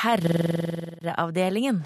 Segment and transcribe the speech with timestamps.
[0.00, 1.84] Herreavdelingen.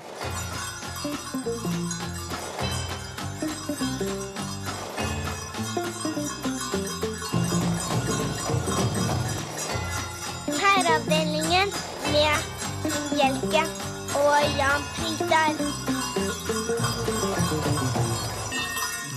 [10.46, 11.68] Herreavdelingen
[12.12, 12.34] med
[13.16, 13.64] Hjelke
[14.14, 16.93] og Jan Fritar.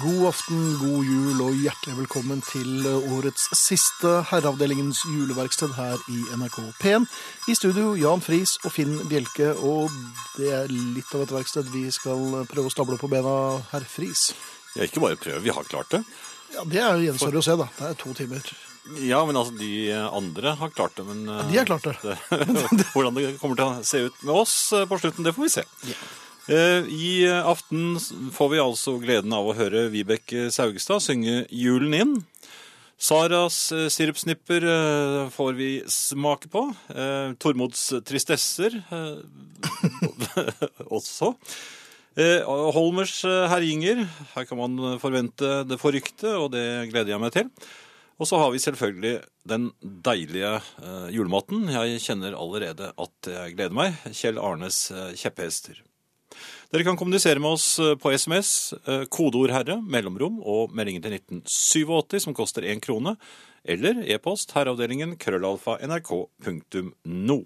[0.07, 6.61] God aften, god jul og hjertelig velkommen til årets siste Herreavdelingens juleverksted her i NRK
[6.79, 7.07] P1.
[7.51, 9.91] I studio Jan Friis og Finn Bjelke, og
[10.37, 13.33] det er litt av et verksted vi skal prøve å stable på bena,
[13.73, 14.29] herr Friis.
[14.77, 15.99] Ja, ikke bare prøve, vi har klart det.
[16.55, 17.35] Ja, Det er jo For...
[17.35, 17.67] å se, da.
[17.75, 18.53] Det er to timer.
[19.03, 21.25] Ja, men altså, de andre har klart det, men...
[21.27, 22.15] ja, De har klart det.
[22.31, 25.49] det hvordan det kommer til å se ut med oss eh, på slutten, det får
[25.49, 25.67] vi se.
[25.91, 26.07] Eh,
[26.47, 27.97] I aften
[28.31, 32.13] får vi altså gleden av å høre Vibeke Saugestad synge julen inn.
[32.97, 36.63] Saras eh, sirupsnipper eh, får vi smake på.
[36.89, 39.19] Eh, Tormods tristesser eh,
[40.97, 41.35] også.
[42.17, 42.41] Eh,
[42.73, 44.01] Holmers eh, herjinger.
[44.33, 47.51] Her kan man forvente det forrykte, og det gleder jeg meg til.
[48.17, 49.13] Og så har vi selvfølgelig
[49.45, 51.67] den deilige eh, julematen.
[51.69, 54.01] Jeg kjenner allerede at jeg gleder meg.
[54.09, 55.83] Kjell Arnes eh, kjepphester.
[56.67, 61.13] Dere kan kommunisere med oss eh, på SMS, eh, kodeord 'herre', mellomrom og meldingen til
[61.15, 63.13] 1987 som koster én krone,
[63.63, 67.37] eller e-post herreavdelingen krøllalfa nrk.no.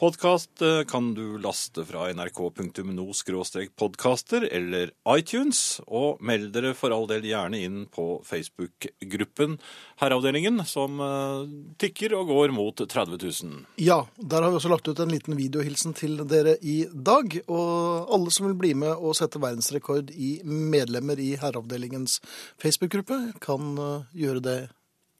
[0.00, 0.50] Podkast
[0.88, 7.86] kan du laste fra nrk.no-podkaster eller iTunes, og meld dere for all del gjerne inn
[7.92, 9.58] på Facebook-gruppen
[10.02, 11.44] Herreavdelingen, som eh,
[11.78, 13.66] tikker og går mot 30 000.
[13.76, 17.38] Ja, der har vi også lagt ut en liten videohilsen til dere i dag.
[17.46, 22.18] Og alle som vil bli med og sette verdensrekord i medlemmer i Herreavdelingens
[22.62, 24.60] Facebook-gruppe, kan eh, gjøre det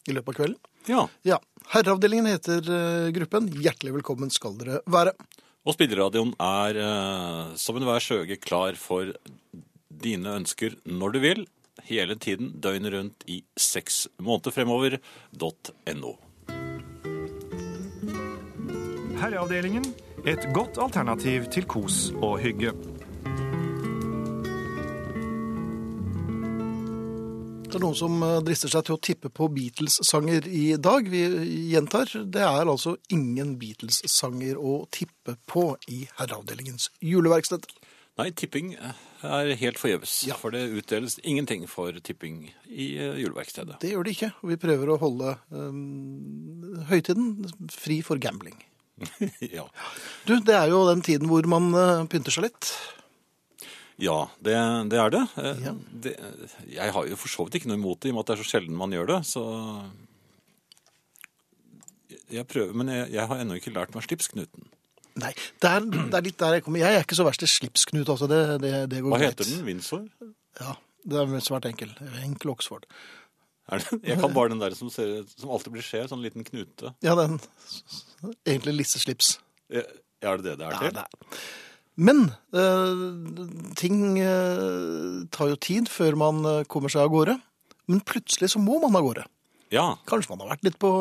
[0.08, 0.60] i løpet av kvelden.
[0.90, 1.38] Ja, Ja,
[1.72, 3.46] Herreavdelingen heter eh, gruppen.
[3.62, 5.14] Hjertelig velkommen skal dere være.
[5.62, 9.12] Og spilleradioen er eh, som enhver skjøge klar for
[10.02, 11.44] dine ønsker når du vil,
[11.86, 14.98] hele tiden, døgnet rundt i seks måneder fremover.
[15.38, 16.16] .no.
[19.22, 19.86] Herreavdelingen
[20.26, 22.70] et godt alternativ til kos og hygge.
[27.72, 31.06] Det er noen som eh, drister seg til å tippe på Beatles-sanger i dag.
[31.08, 31.22] Vi
[31.72, 37.64] gjentar, det er altså ingen Beatles-sanger å tippe på i Herreavdelingens juleverksted.
[38.20, 40.36] Nei, tipping er helt forgjeves, Ja.
[40.36, 43.80] for det utdeles ingenting for tipping i eh, juleverkstedet.
[43.80, 47.32] Det gjør det ikke, og vi prøver å holde um, høytiden
[47.72, 48.60] fri for gambling.
[49.40, 49.64] ja.
[50.28, 51.72] Du, det er jo den tiden hvor man
[52.12, 52.74] pynter seg litt.
[54.00, 54.54] Ja, det,
[54.90, 55.22] det er det.
[55.36, 55.72] Eh, Ja.
[56.04, 56.14] det.
[56.72, 58.38] Jeg har jo for så vidt ikke noe imot det, i og med at det
[58.38, 59.18] er så sjelden man gjør det.
[59.28, 59.42] Så
[62.32, 64.68] jeg prøver, men jeg, jeg har ennå ikke lært meg slipsknuten.
[65.20, 66.80] Nei, det er, det er litt der jeg kommer.
[66.80, 68.28] Jeg er ikke så verst i slipsknut, altså.
[68.30, 69.34] Det, det, det går Hva greit.
[69.34, 69.66] heter den?
[69.68, 70.06] Windsor?
[70.60, 71.92] Ja, det er svært enkel.
[72.24, 72.86] Enkel Oxford.
[73.72, 73.98] Er det?
[74.08, 76.94] Jeg kan bare den der som, ser, som alltid blir skjev, sånn liten knute.
[77.04, 77.36] Ja, den
[78.48, 79.34] egentlig lisseslips.
[79.72, 79.84] Ja,
[80.22, 81.44] Er det det det er Ja, det er.
[82.00, 82.24] Men
[82.56, 83.02] eh,
[83.76, 87.36] ting eh, tar jo tid før man eh, kommer seg av gårde.
[87.90, 89.24] Men plutselig så må man av gårde.
[89.72, 89.86] Ja.
[90.08, 90.92] Kanskje man har vært litt på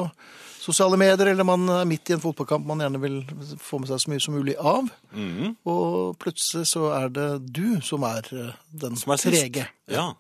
[0.62, 3.18] sosiale medier, eller man er midt i en fotballkamp man gjerne vil
[3.60, 4.88] få med seg så mye som mulig av.
[5.16, 5.56] Mhm.
[5.72, 8.28] Og plutselig så er det du som er
[8.72, 9.68] den Som er trege.
[9.92, 10.12] Ja.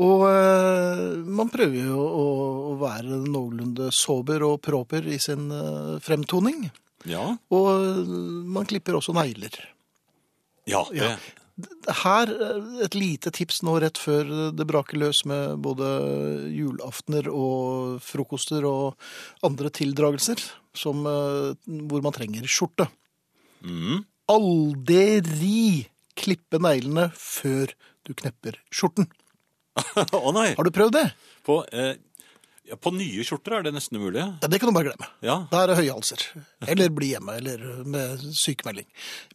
[0.00, 2.26] Og eh, man prøver jo å,
[2.70, 6.70] å være noenlunde sober og proper i sin eh, fremtoning.
[7.08, 7.26] Ja.
[7.52, 8.08] Og
[8.48, 9.56] man klipper også negler.
[10.68, 10.82] Ja.
[10.92, 11.14] Det.
[12.02, 15.88] Her eh, et lite tips nå rett før det braker løs med både
[16.54, 18.96] julaftener og frokoster og
[19.46, 20.42] andre tildragelser,
[20.76, 22.88] som, eh, hvor man trenger skjorte.
[23.64, 24.04] Mm.
[24.30, 25.86] Aldri
[26.20, 27.72] klippe neglene før
[28.06, 29.08] du knepper skjorten.
[30.16, 30.52] Å nei!
[30.56, 31.06] Har du prøvd det?
[31.46, 31.94] På, eh,
[32.70, 34.22] ja, på nye skjorter er det nesten umulig.
[34.22, 35.08] Ja, det kan du bare glemme.
[35.26, 35.36] Ja.
[35.50, 36.22] Da er det høyhalser.
[36.70, 38.86] Eller bli hjemme, eller med sykemelding.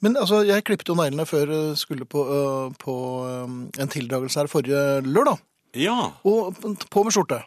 [0.06, 2.96] Men altså, jeg klippet jo neglene før jeg skulle på, øh, på
[3.28, 5.44] øh, en tildragelse her forrige lørdag.
[5.76, 5.98] Ja.
[6.24, 6.56] Og
[6.90, 7.42] på med skjorte.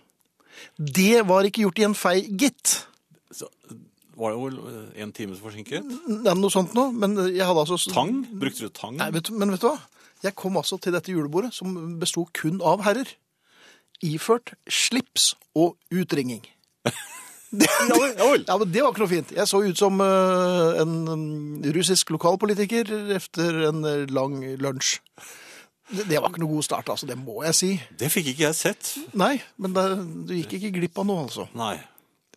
[0.77, 2.75] Det var ikke gjort i en fei, gitt.
[3.33, 3.49] Så,
[4.19, 5.95] var det eh, en times forsinket?
[6.27, 6.93] Ja, noe sånt noe.
[6.93, 8.21] Men jeg hadde altså Tang?
[8.41, 8.99] Brukte du tang?
[9.01, 9.79] Nei, vet du, men vet du hva?
[10.25, 13.15] Jeg kom altså til dette julebordet, som besto kun av herrer.
[14.05, 16.45] Iført slips og utringing.
[17.49, 17.65] Det.
[17.65, 19.31] Ja, men Det var ikke noe fint.
[19.33, 24.99] Jeg så ut som eh, en russisk lokalpolitiker efter en eh, lang lunsj.
[25.89, 27.09] Det, det var ikke noe god start, altså.
[27.09, 27.71] Det må jeg si.
[27.97, 28.91] Det fikk ikke jeg sett.
[29.17, 29.87] Nei, men det,
[30.29, 31.49] du gikk ikke glipp av noe, altså.
[31.57, 31.79] Nei.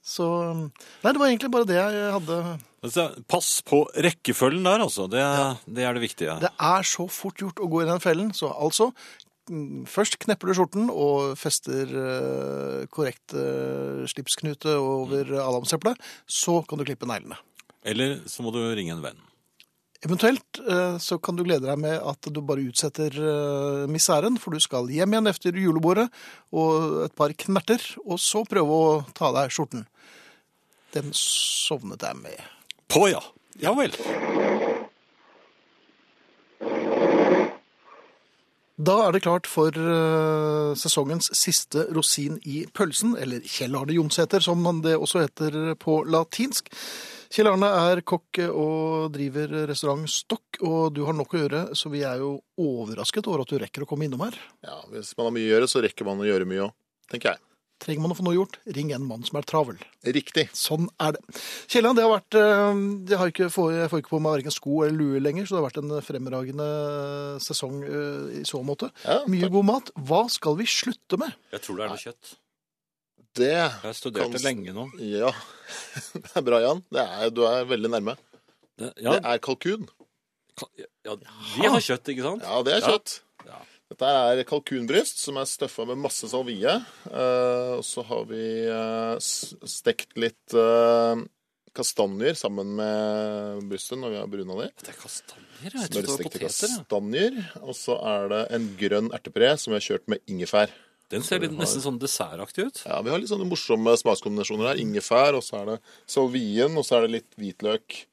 [0.01, 0.25] Så
[0.55, 2.37] Nei, det var egentlig bare det jeg hadde
[2.81, 5.05] Altså, pass på rekkefølgen der, altså.
[5.11, 5.21] Det,
[5.69, 6.39] det er det viktige.
[6.41, 8.87] Det er så fort gjort å gå i den fellen, så altså
[9.89, 15.99] Først knepper du skjorten og fester eh, korrekt eh, slipsknute over adamseplet.
[16.29, 17.39] Så kan du klippe neglene.
[17.83, 19.19] Eller så må du ringe en venn.
[20.01, 23.17] Eventuelt eh, så kan du glede deg med at du bare utsetter
[23.91, 26.07] miseren, for du skal hjem igjen etter julebordet
[26.55, 29.85] og et par knerter, og så prøve å ta av deg skjorten.
[30.95, 32.49] Den sovnet jeg med.
[32.91, 33.21] På, ja.
[33.61, 33.93] Ja vel.
[38.81, 44.41] Da er det klart for eh, sesongens siste rosin i pølsen, eller Kjell Arne Jonsæter,
[44.41, 46.71] som det også heter på latinsk.
[47.31, 51.91] Kjell Arne er kokk og driver restaurant Stokk, og du har nok å gjøre, så
[51.93, 54.39] vi er jo overrasket over at du rekker å komme innom her.
[54.65, 56.75] Ja, Hvis man har mye å gjøre, så rekker man å gjøre mye òg,
[57.13, 57.43] tenker jeg.
[57.81, 59.79] Trenger man å få noe gjort, ring en mann som er travel.
[60.05, 60.43] Riktig.
[60.53, 61.21] Sånn er det.
[61.71, 64.83] Kielland, det har vært Jeg, det har ikke, Jeg får ikke på meg verken sko
[64.85, 66.67] eller lue lenger, så det har vært en fremragende
[67.41, 68.91] sesong eh, i så måte.
[69.05, 69.89] Ja, Mye god mat.
[69.97, 71.33] Hva skal vi slutte med?
[71.55, 72.35] Jeg tror det er noe kjøtt.
[73.41, 74.85] Det Jeg har studert det lenge nå.
[75.07, 75.31] Ja.
[76.19, 76.81] Det er bra, Jan.
[76.91, 78.17] Det er, du er veldig nærme.
[78.77, 79.85] Det, ja, Det er kalkun.
[80.59, 80.69] ka-
[81.07, 82.43] ja, de har kjøtt, ikke sant?
[82.43, 83.13] Ja, det er kjøtt.
[83.21, 83.27] Ja.
[83.91, 86.77] Dette er kalkunbryst som er støffa med masse salvie.
[87.11, 91.23] Eh, og så har vi eh, stekt litt eh,
[91.75, 94.69] kastanjer sammen med brystet når vi har bruna de.
[94.79, 95.75] Det er kastanjer.
[95.75, 96.47] Jeg trodde det var poteter.
[96.47, 97.41] kastanjer.
[97.65, 100.71] Og så er det en grønn ertepuré som vi har kjørt med ingefær.
[101.11, 102.81] Den ser litt, nesten sånn dessertaktig ut.
[102.87, 104.79] Ja, Vi har litt sånne morsomme smakskombinasjoner her.
[104.79, 105.77] Ingefær, og så er det
[106.07, 108.05] salvien, og så er det litt hvitløk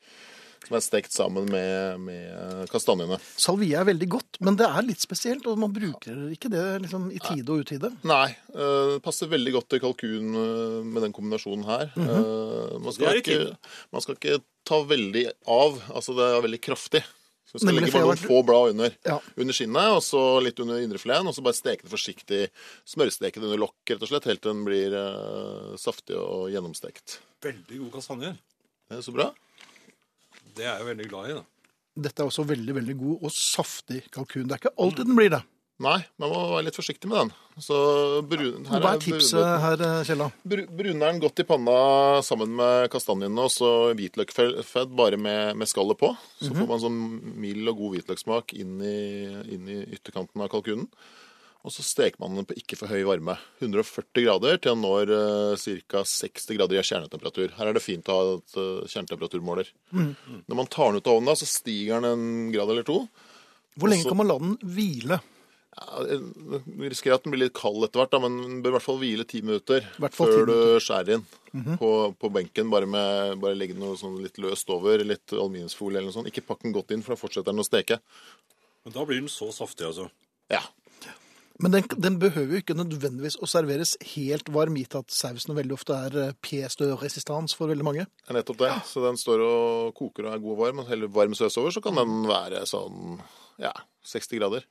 [0.69, 3.19] som er stekt sammen med, med kastanjene.
[3.41, 7.09] Salvie er veldig godt, men det er litt spesielt, og man bruker ikke det liksom,
[7.15, 7.93] i tide og utide.
[8.09, 11.91] Nei, øh, det passer veldig godt til kalkun øh, med den kombinasjonen her.
[11.97, 12.79] Mm -hmm.
[12.85, 13.57] man, skal ikke,
[13.93, 15.81] man skal ikke ta veldig av.
[15.95, 17.05] Altså, det er veldig kraftig.
[17.49, 18.97] Så du skal Nemlig, legge bare noen noen få blad under.
[19.09, 19.15] Ja.
[19.41, 22.41] Under skinnet, og så litt under indrefileten, og så bare steke det forsiktig.
[22.85, 27.23] Smørsteke det under lokk, rett og slett, helt til den blir uh, saftig og gjennomstekt.
[27.41, 28.37] Veldig gode kastanjer.
[28.89, 29.31] Det er så bra.
[30.59, 31.37] Det er jeg veldig glad i.
[31.39, 31.45] da.
[32.09, 34.45] Dette er også veldig veldig god og saftig kalkun.
[34.47, 35.41] Det er ikke alltid den blir det.
[35.79, 37.29] Nei, man må være litt forsiktig med den.
[37.63, 37.77] Så
[38.27, 40.27] brun, her Hva er tipset her, eh, Kjella?
[40.43, 41.77] Bru- Bruner den godt i panna
[42.27, 46.11] sammen med kastanjene og så hvitløkfett bare med, med skallet på.
[46.43, 46.99] Så får man sånn
[47.39, 48.97] mild og god hvitløkssmak inn i,
[49.55, 50.89] inn i ytterkanten av kalkunen.
[51.69, 53.35] Og så steker man den på ikke for høy varme.
[53.61, 56.01] 140 grader til den når uh, ca.
[56.01, 57.51] 60 grader i kjernetemperatur.
[57.59, 59.69] Her er det fint å ha et eh, kjernetemperaturmåler.
[59.93, 63.03] Når man tar den ut av ovnen, da, så stiger den en grad eller to.
[63.77, 65.19] Hvor lenge så, kan man la den hvile?
[65.77, 66.05] Ja,
[66.65, 68.87] Vi risikerer at den blir litt kald etter hvert, da, men den bør i hvert
[68.87, 69.85] fall hvile ti minutter
[70.17, 71.27] før du skjærer inn
[71.83, 72.73] på, på benken.
[72.73, 76.33] Bare, med, bare legge noe sånn litt løst over, litt aluminiumsfolie eller noe sånt.
[76.33, 78.01] Ikke pakk den godt inn, for da fortsetter den å steke.
[78.89, 80.09] Men da blir den så saftig, altså.
[80.49, 80.65] Ja.
[81.59, 85.75] Men den, den behøver jo ikke nødvendigvis å serveres helt varm, gitt at sausen veldig
[85.75, 88.05] ofte er eh, pièce de resistance for veldig mange.
[88.23, 88.69] Det er nettopp det.
[88.87, 90.83] Så den står og koker og er god og varm.
[90.85, 93.17] Og heller varm saus over, så kan den være sånn
[93.59, 93.73] ja,
[94.07, 94.69] 60 grader.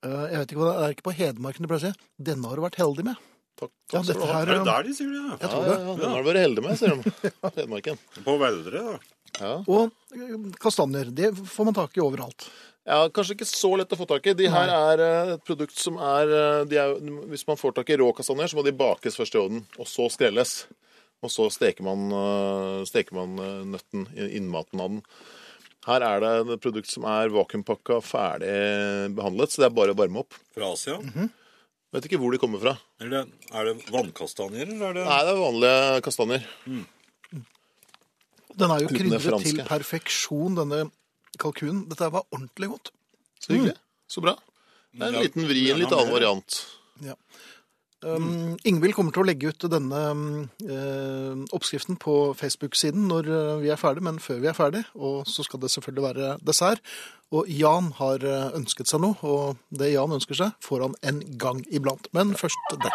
[0.00, 2.08] Eh, Jeg vet ikke hva det er ikke på Hedmarken du pleier å si.
[2.30, 3.20] Denne har du vært heldig med.
[3.60, 5.20] Takk, Ja, takk ja, dette her Er det der de sier det?
[5.20, 5.80] Jeg Ja, tror ja, det.
[5.84, 7.32] ja, den har du vært heldig med, sier de.
[7.60, 8.00] Hedmarken.
[8.24, 8.98] På Veldre, da.
[9.40, 9.52] Ja.
[9.68, 10.32] Og eh,
[10.64, 12.48] kastanjer, det får man tak i overalt.
[12.88, 14.36] Ja, Kanskje ikke så lett å få tak i.
[14.36, 16.94] De her er eh, et produkt som er, eh, de er
[17.30, 19.88] Hvis man får tak i rå kastanjer, så må de bakes først i ovnen, og
[19.88, 20.54] så skrelles.
[21.20, 23.36] Og så steker man, eh, steker man
[23.74, 25.02] nøtten, innmaten av den.
[25.86, 28.54] Her er det et produkt som er vakuumpakka, ferdig
[29.16, 30.36] behandlet, så det er bare å varme opp.
[30.56, 30.98] Fra Asia.
[31.90, 32.74] Vet ikke hvor de kommer fra.
[33.00, 36.44] Eller er det vannkastanjer, eller er det Nei, det er vanlige kastanjer.
[38.60, 40.82] Den er jo krydret til perfeksjon, denne
[41.38, 41.84] kalkunen.
[41.90, 42.92] Dette var ordentlig godt.
[43.40, 43.76] Så hyggelig.
[44.10, 44.34] Så bra.
[44.90, 46.60] Det er en liten vri, en litt annen variant.
[47.04, 47.14] Ja.
[48.00, 50.22] Um, Ingvild kommer til å legge ut denne um,
[50.64, 54.80] eh, oppskriften på Facebook-siden når eh, vi er ferdig, men før vi er ferdig.
[54.96, 56.80] Og så skal det selvfølgelig være dessert.
[57.36, 61.20] Og Jan har eh, ønsket seg noe, og det Jan ønsker seg, får han en
[61.38, 62.08] gang iblant.
[62.16, 62.88] Men først dette.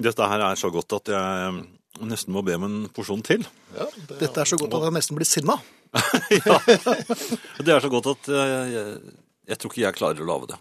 [0.00, 1.60] Dette her er så godt at jeg
[2.08, 3.42] nesten må be om en porsjon til.
[3.76, 5.58] Ja, det, Dette er så godt at jeg nesten blir sinna.
[7.64, 8.98] Det er så godt at eh, jeg,
[9.50, 10.58] jeg tror ikke jeg klarer å lage det.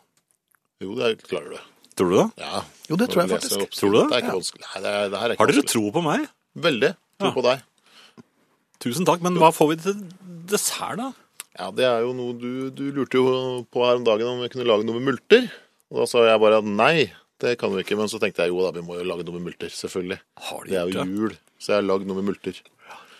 [0.83, 1.59] jo, det klarer du.
[1.99, 2.25] Tror du det?
[2.41, 2.61] Ja.
[2.89, 3.63] Jo, det tror jeg faktisk.
[3.77, 4.05] Tror du det?
[4.09, 4.65] Det er ikke vanskelig.
[4.65, 5.73] Nei, det, er, det her er ikke Har dere vanskelig.
[5.75, 6.27] tro på meg?
[6.67, 6.91] Veldig.
[7.19, 7.33] Tro Ja.
[7.35, 7.65] på deg.
[8.79, 9.97] Tusen takk, men hva får vi til
[10.49, 11.09] dessert, da?
[11.59, 13.25] Ja, det er jo noe du, du lurte jo
[13.67, 15.49] på her om dagen om vi kunne lage noe med multer.
[15.91, 17.97] Og da sa jeg bare at nei, det kan vi ikke.
[17.99, 19.71] Men så tenkte jeg jo da, vi må jo lage noe med multer.
[19.73, 20.19] Selvfølgelig.
[20.49, 21.07] Har de Det er jo det?
[21.07, 22.59] jul, så jeg har lagd noe med multer.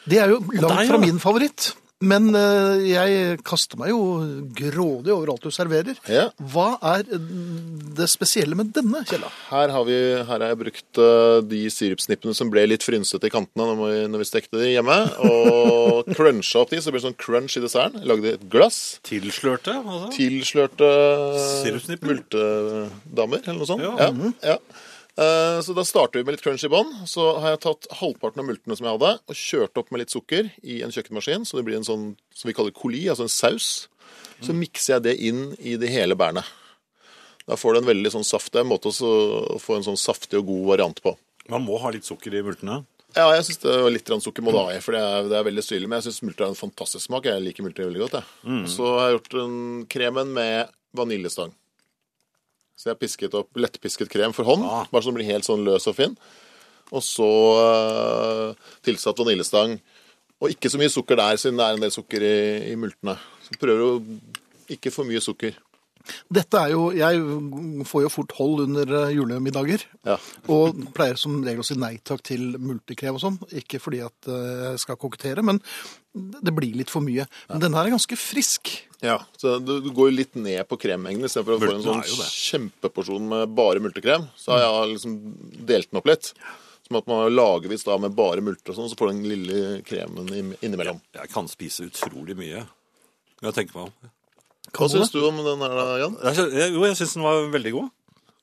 [0.09, 1.03] Det er jo langt deg, fra ja.
[1.03, 1.69] min favoritt.
[1.99, 3.99] Men eh, jeg kaster meg jo
[4.55, 5.97] grådig over alt du serverer.
[6.07, 6.29] Ja.
[6.39, 9.27] Hva er det spesielle med denne, Kjella?
[9.49, 13.33] Her har, vi, her har jeg brukt eh, de sirupsnippene som ble litt frynsete i
[13.33, 17.03] kantene når vi, når vi stekte de hjemme, og cruncha opp de, så det ble
[17.09, 17.99] sånn crunch i desserten.
[17.99, 18.79] Jeg lagde et glass.
[19.09, 19.75] Tilslørte?
[19.83, 20.13] Altså.
[20.15, 20.93] Tilslørte
[21.65, 22.13] Sirupsnipper?
[22.13, 23.83] multedamer, eller noe sånt.
[23.83, 24.07] Ja.
[24.07, 24.57] Ja, ja.
[25.19, 26.91] Eh, Så da starter vi med litt crunch i bånn.
[27.09, 30.13] Så har jeg tatt halvparten av multene som jeg hadde, og kjørt opp med litt
[30.13, 33.33] sukker i en kjøkkenmaskin, så det blir en sånn som vi kaller coli, altså en
[33.33, 33.87] saus.
[34.39, 36.45] Så mikser jeg det inn i det hele bærene.
[37.49, 40.45] Da får du en veldig sånn saftig en måte å få en sånn saftig og
[40.47, 41.15] god variant på.
[41.49, 42.85] Man må ha litt sukker i multene.
[43.17, 45.63] Ja, jeg syns litt sukker må det ha i, for det er, det er veldig
[45.65, 45.89] syrlig.
[45.89, 47.25] Men jeg syns multer har en fantastisk smak.
[47.25, 48.19] Jeg liker multer veldig godt.
[48.21, 48.67] Jeg.
[48.69, 49.55] Så har jeg gjort en
[49.89, 51.51] kremen med vaniljestang.
[52.79, 54.85] Så jeg har pisket opp lettpisket krem for hånd, Ah.
[54.87, 56.13] bare så den blir helt sånn løs og fin.
[56.95, 57.27] Og så
[57.59, 59.75] uh, tilsatt vaniljestang.
[60.39, 62.37] Og ikke så mye sukker der, siden det er en del sukker i,
[62.71, 63.17] i multene.
[63.43, 63.91] Så prøver å
[64.71, 65.57] ikke for mye sukker.
[66.29, 69.85] Dette er jo Jeg får jo fort hold under eh, julemiddager.
[70.07, 70.17] Ja.
[70.51, 73.39] Og pleier som regel å si nei takk til multikrem og sånn.
[73.61, 75.61] Ikke fordi at eh, jeg skal kokettere, men
[76.13, 77.27] det blir litt for mye.
[77.51, 78.71] Men denne her er ganske frisk.
[79.05, 82.25] Ja, så du, du går jo litt ned på kremmengden istedenfor å få en sånn
[82.33, 84.25] kjempeporsjon med bare multekrem.
[84.35, 85.19] Så har jeg liksom
[85.69, 86.33] delt den opp litt.
[86.89, 89.29] Som at man har lagervis da med bare multer og sånn, så får du den
[89.29, 90.99] lille kremen innimellom.
[91.13, 92.63] Jeg kan spise utrolig mye.
[93.39, 94.09] Jeg tenker meg om.
[94.75, 96.17] Hva syns du om den her, da, Jan?
[96.29, 97.89] Jeg, jo, jeg syns den var veldig god.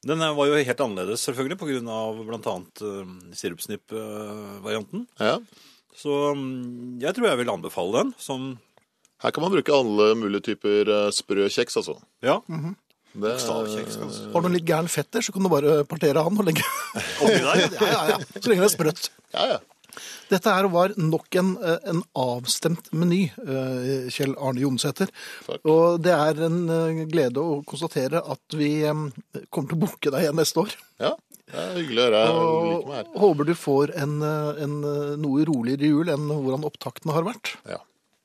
[0.06, 1.98] Den eh, var jo helt annerledes, selvfølgelig, pga.
[2.28, 2.56] bl.a.
[2.82, 5.06] Uh, sirupsnipp-varianten.
[5.20, 5.38] Ja.
[5.96, 8.50] Så mm, jeg tror jeg vil anbefale den som
[9.24, 11.96] Her kan man bruke alle mulige typer eh, sprø kjeks, altså.
[12.24, 12.40] Ja.
[13.16, 14.26] Det, Stavkjeks, kanskje.
[14.34, 16.66] Har du en litt gæren fetter, så kan du bare partere han og legge
[17.24, 17.62] Oppi der.
[17.80, 18.18] Ja, ja, ja.
[18.36, 19.08] Så lenge det er sprøtt.
[19.32, 19.58] Ja, ja.
[20.30, 25.12] Dette her var nok en, eh, en avstemt meny, eh, Kjell Arne Jonsæter.
[25.64, 30.26] Og det er en eh, glede å konstatere at vi kommer til å booke deg
[30.26, 30.76] igjen neste år.
[31.00, 31.16] ja.
[31.46, 32.20] Det er hyggelig å høre.
[32.26, 33.10] Jeg like.
[33.14, 34.14] Og håper du får en,
[34.66, 34.72] en
[35.22, 37.52] noe roligere jul enn hvordan opptakten har vært.
[37.70, 37.78] Ja.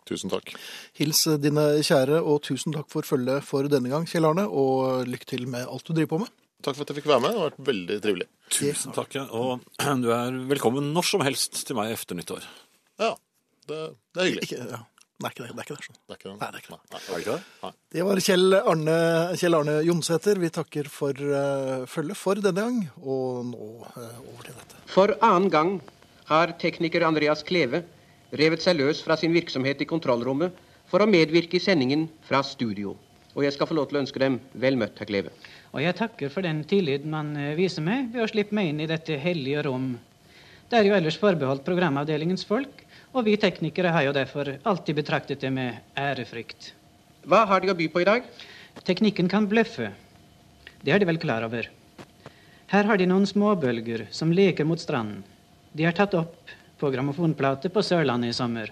[0.10, 0.56] Tusen takk.
[0.98, 4.48] Hils dine kjære, og tusen takk for følget for denne gang, Kjell Arne.
[4.50, 6.34] Og lykke til med alt du driver på med.
[6.62, 7.34] Takk for at jeg fikk være med.
[7.34, 8.30] Det har vært veldig trivelig.
[8.54, 9.18] Tusen takk.
[9.34, 9.66] Og
[10.04, 12.48] du er velkommen når som helst til meg efter nyttår.
[13.02, 13.16] Ja,
[13.70, 14.48] det, det er hyggelig.
[14.50, 14.82] Ikke, ja.
[15.22, 15.54] Det er ikke det.
[15.54, 15.98] det, er ikke det sånn.
[16.02, 16.36] Det er ikke det.
[16.42, 16.82] Nei, det er ikke det.
[16.92, 17.56] Nei, Er ikke det?
[17.62, 17.72] Nei.
[17.94, 18.96] Det var Kjell Arne,
[19.38, 20.42] Kjell Arne Jonsæter.
[20.42, 24.82] Vi takker for uh, følget for denne gang, og nå uh, over til dette.
[24.90, 25.76] For annen gang
[26.32, 27.84] har tekniker Andreas Kleve
[28.42, 30.58] revet seg løs fra sin virksomhet i kontrollrommet
[30.90, 32.96] for å medvirke i sendingen fra studio.
[33.36, 35.32] Og jeg skal få lov til å ønske dem vel møtt, herr Kleve.
[35.72, 38.82] Og jeg takker for den tillit man eh, viser meg ved å slippe meg inn
[38.84, 39.94] i dette hellige rom.
[40.72, 45.44] Det er jo ellers forbeholdt programavdelingens folk, og vi teknikere har jo derfor alltid betraktet
[45.44, 46.74] det med ærefrykt.
[47.28, 48.28] Hva har de å by på i dag?
[48.88, 49.92] Teknikken kan bløffe.
[50.82, 51.68] Det er de vel klar over.
[52.72, 55.26] Her har de noen småbølger som leker mot stranden.
[55.76, 58.72] De har tatt opp på grammofonplate på Sørlandet i sommer.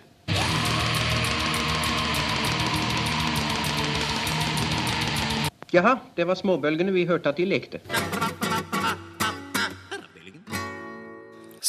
[5.73, 7.81] Jaha, det var småbølgene vi hørte at de lekte.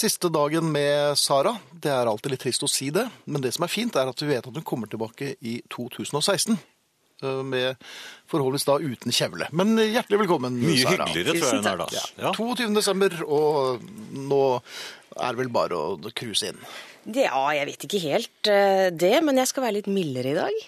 [0.00, 1.52] Siste dagen med Sara.
[1.74, 4.22] Det er alltid litt trist å si det, men det som er fint, er at
[4.22, 6.56] vi vet at hun kommer tilbake i 2016.
[7.22, 7.76] eh, Med
[8.30, 9.50] forholdsvis da uten kjevle.
[9.52, 11.04] Men hjertelig velkommen, Mye Sara.
[11.10, 11.88] hyggeligere, tror jeg hun er da.
[11.92, 12.04] Ja.
[12.22, 12.32] Ja.
[12.32, 12.70] 22.
[12.78, 13.84] desember, og
[14.16, 14.40] nå
[15.18, 16.62] er det vel bare å cruise inn.
[17.08, 20.58] Ja, jeg vet ikke helt eh, det, men jeg skal være litt mildere i dag.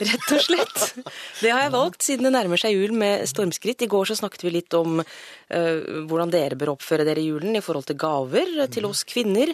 [0.00, 0.80] Rett og slett.
[1.42, 3.84] Det har jeg valgt siden det nærmer seg jul med stormskritt.
[3.84, 7.58] I går så snakket vi litt om uh, hvordan dere bør oppføre dere i julen
[7.58, 9.52] i forhold til gaver til oss kvinner.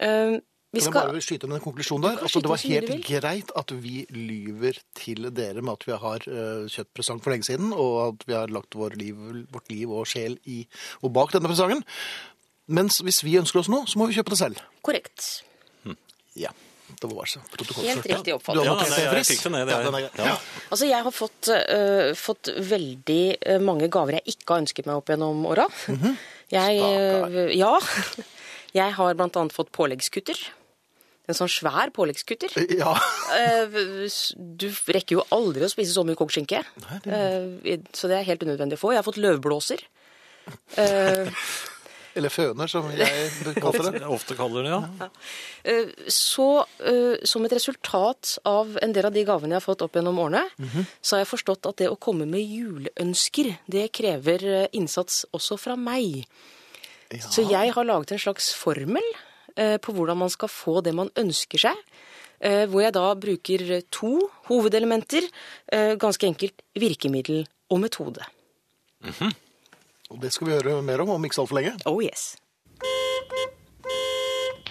[0.00, 0.40] Uh,
[0.74, 1.12] vi Kan jeg skal...
[1.12, 2.18] bare skyte med en konklusjon der?
[2.24, 6.28] Altså, det var helt greit at vi lyver til dere med at vi har
[6.72, 9.20] kjøpt presang for lenge siden, og at vi har lagt vår liv,
[9.52, 10.64] vårt liv og sjel i
[11.04, 11.84] og bak denne presangen.
[12.66, 14.64] Mens hvis vi ønsker oss noe, så må vi kjøpe det selv.
[14.82, 15.44] Korrekt.
[16.38, 16.50] Ja.
[17.00, 17.40] Det var så.
[17.40, 18.06] Helt protokollført.
[18.10, 18.66] riktig oppfattet.
[18.68, 20.26] Ja, nei, jeg fikk det ned, Det er.
[20.28, 20.34] Ja.
[20.68, 25.00] Altså, jeg har fått, uh, fått veldig eh, mange gaver jeg ikke har ønsket meg
[25.00, 25.64] opp gjennom åra.
[26.52, 27.72] Jeg uh, Ja.
[28.74, 30.38] Jeg har annet fått påleggskutter.
[31.24, 32.52] En sånn svær påleggskutter.
[32.76, 32.92] Ja.
[33.32, 33.78] Eh,
[34.36, 36.60] Du rekker jo aldri å spise så mye kokt skinke.
[37.08, 38.92] Eh, Så det er helt unødvendig å få.
[38.92, 39.86] Jeg har fått løvblåser.
[42.14, 43.30] Eh, Eller føner, som jeg
[43.64, 44.02] kaller det.
[44.06, 44.80] Ofte kaller det, ja.
[45.00, 45.08] ja.
[46.06, 46.46] Så
[46.86, 50.18] eh, som et resultat av en del av de gavene jeg har fått opp gjennom
[50.22, 50.44] årene,
[51.02, 55.58] så har jeg forstått at det å komme med juleønsker, det krever eh, innsats også
[55.58, 56.24] fra meg.
[57.20, 59.04] Så jeg har laget en slags formel
[59.56, 61.82] eh, på hvordan man skal få det man ønsker seg.
[62.40, 64.14] eh, Hvor jeg da bruker to
[64.48, 65.26] hovedelementer.
[65.70, 68.24] eh, Ganske enkelt virkemiddel og metode.
[70.10, 71.74] Og det skal vi høre mer om om ikke så altfor lenge.
[71.86, 72.36] Oh yes.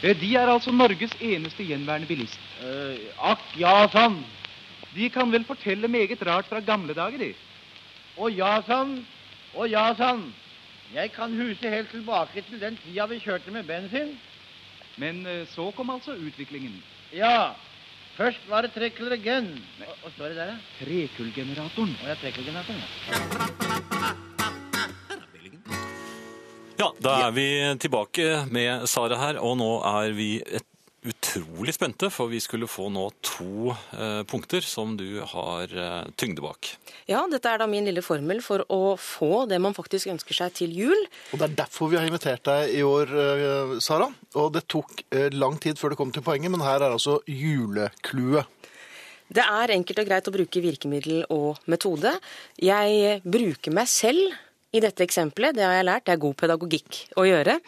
[0.03, 2.39] Eh, De er altså Norges eneste gjenværende bilist.
[3.19, 4.23] akk, ja sann.
[4.95, 7.33] De kan vel fortelle meget rart fra gamle dager, de.
[8.17, 9.05] Å ja sann,
[9.55, 10.33] å ja sann.
[10.93, 14.13] Jeg kan huse helt tilbake til den tida vi kjørte med bensin.
[14.97, 16.75] Men eh, så kom altså utviklingen.
[17.13, 17.55] Ja,
[18.17, 19.49] først var det trekkelregen.
[19.79, 20.59] Hva hva står det der, da?
[20.83, 21.97] Trekullgeneratoren.
[22.03, 22.85] Å ja, trekkelgeneratoren.
[23.09, 24.32] ja.
[26.83, 27.47] Ja, da er vi
[27.79, 30.65] tilbake med Sara her, og nå er vi et,
[31.03, 36.43] utrolig spente, for vi skulle få nå to eh, punkter som du har eh, tyngde
[36.43, 36.69] bak.
[37.11, 40.55] Ja, dette er da min lille formel for å få det man faktisk ønsker seg
[40.61, 41.01] til jul.
[41.33, 44.07] Og Det er derfor vi har invitert deg i år, eh, Sara.
[44.39, 47.19] Og det tok eh, lang tid før det kom til poenget, men her er altså
[47.27, 48.47] julekluet.
[49.33, 52.15] Det er enkelt og greit å bruke virkemiddel og metode.
[52.61, 54.35] Jeg bruker meg selv
[54.73, 55.53] i dette eksempelet.
[55.55, 56.05] Det har jeg lært.
[56.07, 57.59] Det er god pedagogikk å gjøre.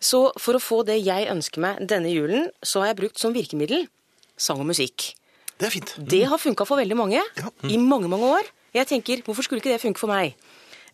[0.00, 3.34] Så for å få det jeg ønsker meg denne julen, så har jeg brukt som
[3.34, 3.86] virkemiddel
[4.36, 5.14] sang og musikk.
[5.58, 5.94] Det er fint.
[5.98, 7.22] Det har funka for veldig mange
[7.64, 8.50] i mange, mange år.
[8.76, 10.34] Jeg tenker, hvorfor skulle ikke det funke for meg?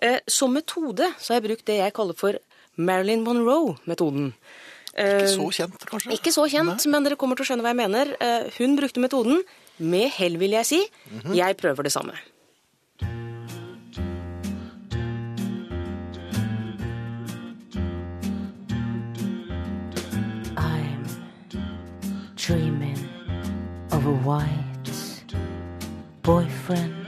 [0.02, 2.38] Eh, som metode så har jeg brukt det jeg kaller for
[2.78, 4.32] Marilyn Monroe-metoden.
[4.32, 4.58] Ikke
[4.92, 6.12] Eh, så kjent, kanskje?
[6.12, 8.10] ikke så kjent, men dere kommer til å skjønne hva jeg mener.
[8.20, 9.40] Eh, Hun brukte metoden.
[9.80, 10.80] Med hell, vil jeg si.
[11.32, 12.12] Jeg prøver det samme.
[24.02, 25.34] Of a white
[26.22, 27.06] boyfriend,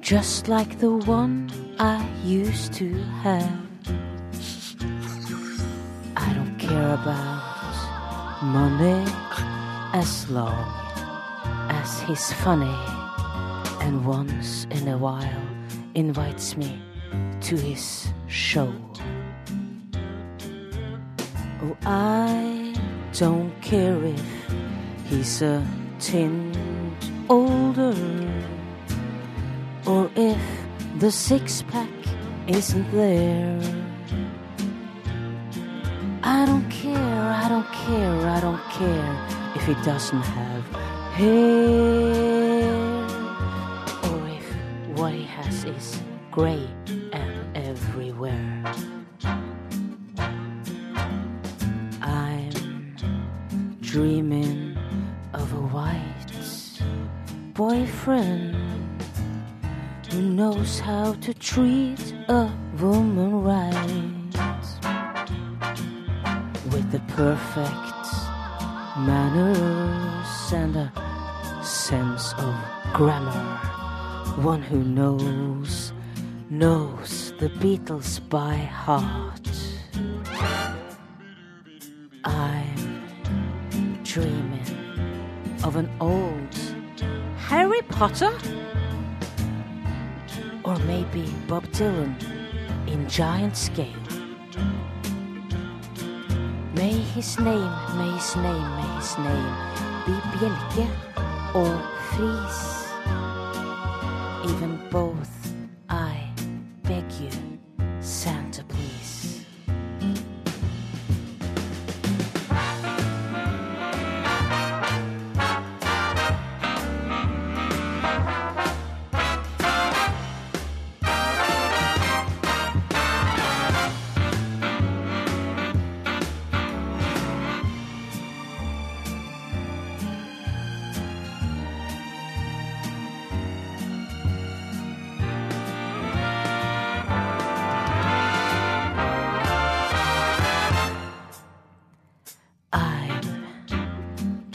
[0.00, 2.94] just like the one I used to
[3.24, 3.60] have.
[6.16, 9.04] I don't care about money
[9.92, 10.70] as long
[11.68, 12.78] as he's funny
[13.80, 15.48] and once in a while
[15.94, 16.80] invites me
[17.40, 18.72] to his show.
[21.60, 22.72] Oh, I
[23.12, 24.41] don't care if
[25.12, 25.66] he's a
[25.98, 26.56] tinge
[27.28, 27.94] older.
[29.86, 30.42] Or if
[30.98, 31.88] the six pack
[32.46, 33.60] isn't there.
[36.22, 39.12] I don't care, I don't care, I don't care
[39.56, 40.64] if he doesn't have
[41.18, 42.62] hair.
[44.08, 44.46] Or if
[44.98, 46.66] what he has is gray
[74.72, 75.92] who knows,
[76.48, 79.50] knows the Beatles by heart.
[82.24, 84.64] I'm dreaming
[85.62, 86.54] of an old
[87.36, 88.32] Harry Potter?
[90.64, 92.14] Or maybe Bob Dylan
[92.88, 94.06] in giant scale.
[96.74, 99.52] May his name, may his name, may his name
[100.06, 100.88] be Bjelke
[101.54, 101.76] or
[102.08, 102.81] Fris.
[104.52, 105.31] Even both,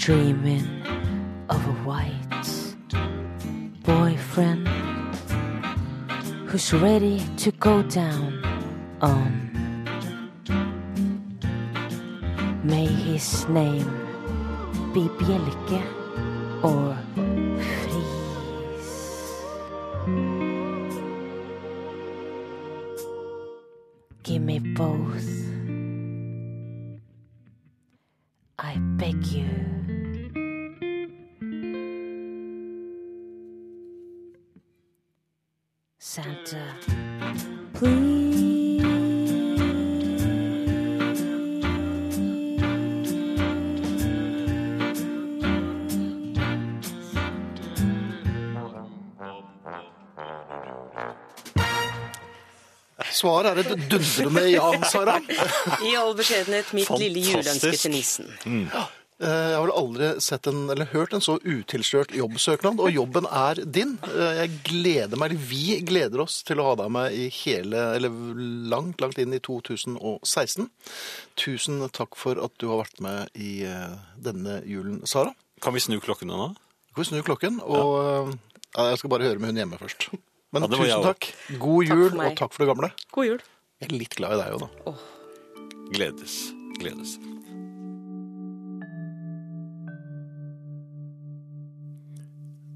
[0.08, 0.66] dreaming
[1.50, 2.14] of a white
[3.84, 4.66] boyfriend
[6.48, 8.32] who's ready to go down
[9.02, 9.30] on.
[12.64, 13.92] May his name
[14.94, 15.84] be Bjelke
[16.64, 16.98] or
[53.28, 55.18] Svaret er et dundrende ja, Sara.
[55.84, 58.32] I all beskjedenhet mitt lille juleønske til nissen.
[58.48, 58.70] Mm.
[59.18, 63.58] Jeg har vel aldri sett en, eller hørt en så utilslørt jobbsøknad, og jobben er
[63.66, 63.96] din.
[64.12, 67.82] Eh, Jeg gleder meg, eller vi gleder oss til å ha deg med i hele,
[67.98, 68.14] eller
[68.70, 70.70] langt, langt inn i 2016.
[71.42, 75.34] Tusen takk for at du har vært med i eh, denne julen, Sara.
[75.66, 76.52] Kan vi snu klokken nå?
[76.94, 78.36] Kan vi snu klokken, og eh,
[78.78, 80.12] ja, jeg skal bare høre med hun hjemme først.
[80.56, 81.30] Men Ja, tusen takk.
[81.60, 82.92] God jul, takk og takk for det gamle.
[83.12, 83.42] God jul.
[83.82, 84.94] Jeg er litt glad i deg òg, da.
[85.94, 86.38] Gledes.
[86.80, 87.18] Gledes.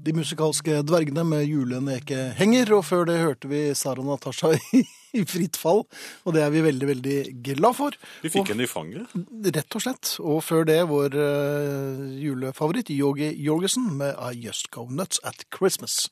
[0.02, 4.80] De musikalske dvergene med juleneke henger, og før det hørte vi Sara Natasha i,
[5.14, 5.84] i fritt fall,
[6.26, 7.98] og det er vi veldig, veldig glad for.
[8.24, 9.14] Vi fikk henne i fanget.
[9.54, 10.16] Rett og slett.
[10.18, 16.08] Og før det vår eh, julefavoritt, Yogi Jorgensen med I Just Go Nuts at Christmas.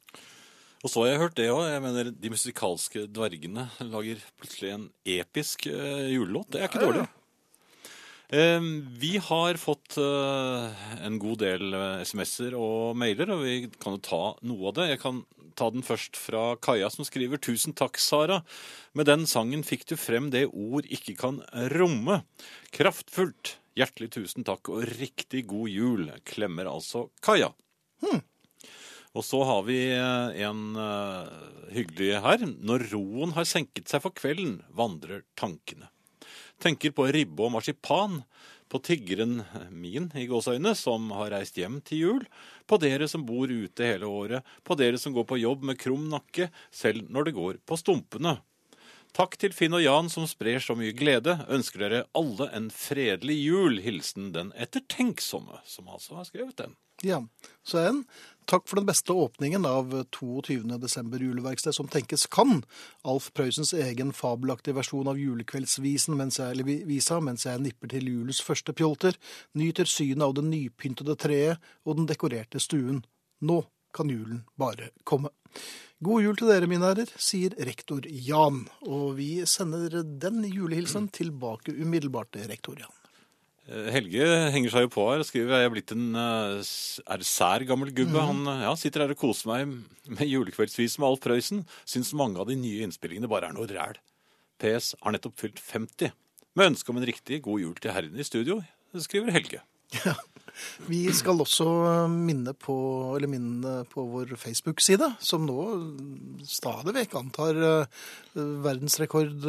[0.81, 1.65] Og så har jeg hørt det òg.
[1.69, 6.53] Jeg mener, de musikalske dvergene lager plutselig en episk uh, julelåt.
[6.53, 7.09] Det er ikke dårlig.
[8.31, 14.03] Vi har fått eh, en god del eh, SMS-er og mailer, og vi kan jo
[14.07, 14.87] ta noe av det.
[14.93, 15.19] Jeg kan
[15.59, 18.45] ta den først fra Kaja, som skriver 'Tusen takk, Sara'.
[18.95, 21.43] Med den sangen fikk du frem det ord ikke kan
[21.75, 22.23] romme.
[22.71, 23.57] Kraftfullt.
[23.75, 26.11] Hjertelig tusen takk og riktig god jul.
[26.23, 27.51] Klemmer altså Kaja.
[29.17, 31.31] Og så har vi eh, en eh,
[31.75, 32.45] hyggelig her.
[32.47, 35.91] Når roen har senket seg for kvelden, vandrer tankene.
[36.61, 38.21] Tenker på ribbe og marsipan,
[38.71, 39.41] på tiggeren
[39.75, 42.21] min i gåseøyne, som har reist hjem til jul,
[42.71, 46.07] på dere som bor ute hele året, på dere som går på jobb med krum
[46.13, 48.37] nakke, selv når det går på stumpene.
[49.17, 51.35] Takk til Finn og Jan som sprer så mye glede.
[51.51, 53.81] Ønsker dere alle en fredelig jul.
[53.83, 56.77] Hilsen den ettertenksomme, som altså har skrevet den.
[57.03, 57.19] Ja,
[57.67, 58.05] så en
[58.51, 60.79] takk for den beste åpningen av 22.
[60.83, 62.63] desember juleverksted som tenkes kan.
[63.07, 68.11] Alf Prøysens egen fabelaktige versjon av julekveldsvisen mens jeg, eller visa mens jeg nipper til
[68.11, 69.19] julens første pjolter,
[69.55, 73.05] nyter synet av det nypyntede treet og den dekorerte stuen.
[73.41, 73.63] Nå
[73.95, 75.31] kan julen bare komme.
[76.03, 78.65] God jul til dere, mine herrer, sier rektor Jan.
[78.87, 83.00] Og vi sender den julehilsen tilbake umiddelbart rektor Jan.
[83.71, 86.71] Eh, Helge henger seg jo på her og skriver jeg er blitt en eh,
[87.15, 88.17] er sær gammel gubbe.
[88.19, 88.31] Mm.
[88.33, 89.77] Han eh, ja, sitter her og koser meg
[90.11, 91.63] med julekveldsvis med Alf Prøysen.
[91.89, 94.01] Syns mange av de nye innspillingene bare er noe ræl.
[94.61, 96.11] PS har nettopp fylt 50.
[96.59, 98.59] Med ønske om en riktig god jul til herrene i studio,
[98.99, 99.63] skriver Helge.
[100.91, 101.65] Vi skal også
[102.11, 102.75] minne på,
[103.17, 105.63] eller minne på vår Facebook-side, som nå
[106.45, 107.61] stadig vekk antar
[108.35, 109.47] verdensrekord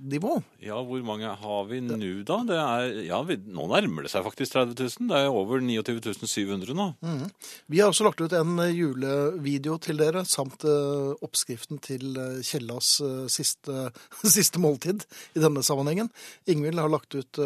[0.00, 0.36] nivå.
[0.62, 2.36] Ja, hvor mange har vi nå, da?
[2.48, 5.08] Det er, ja, vi, Nå nærmer det seg faktisk 30 000.
[5.10, 6.86] Det er over 29 700 nå.
[7.04, 7.26] Mm.
[7.72, 12.40] Vi har også lagt ut en eh, julevideo til dere, samt eh, oppskriften til eh,
[12.46, 12.96] Kjellas
[13.32, 13.90] siste,
[14.36, 15.06] siste måltid
[15.36, 16.10] i denne sammenhengen.
[16.50, 17.40] Ingvild har lagt ut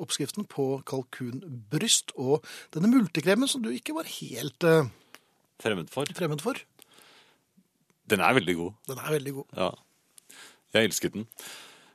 [0.00, 4.66] oppskriften på kalkunbryst og denne multekremen som du ikke var helt
[5.60, 6.08] Fremmed for.
[6.16, 6.56] fremmed for.
[8.10, 8.78] Den er veldig god.
[8.88, 9.56] Den er veldig god.
[9.56, 9.70] Ja.
[10.74, 11.26] Jeg elsket den.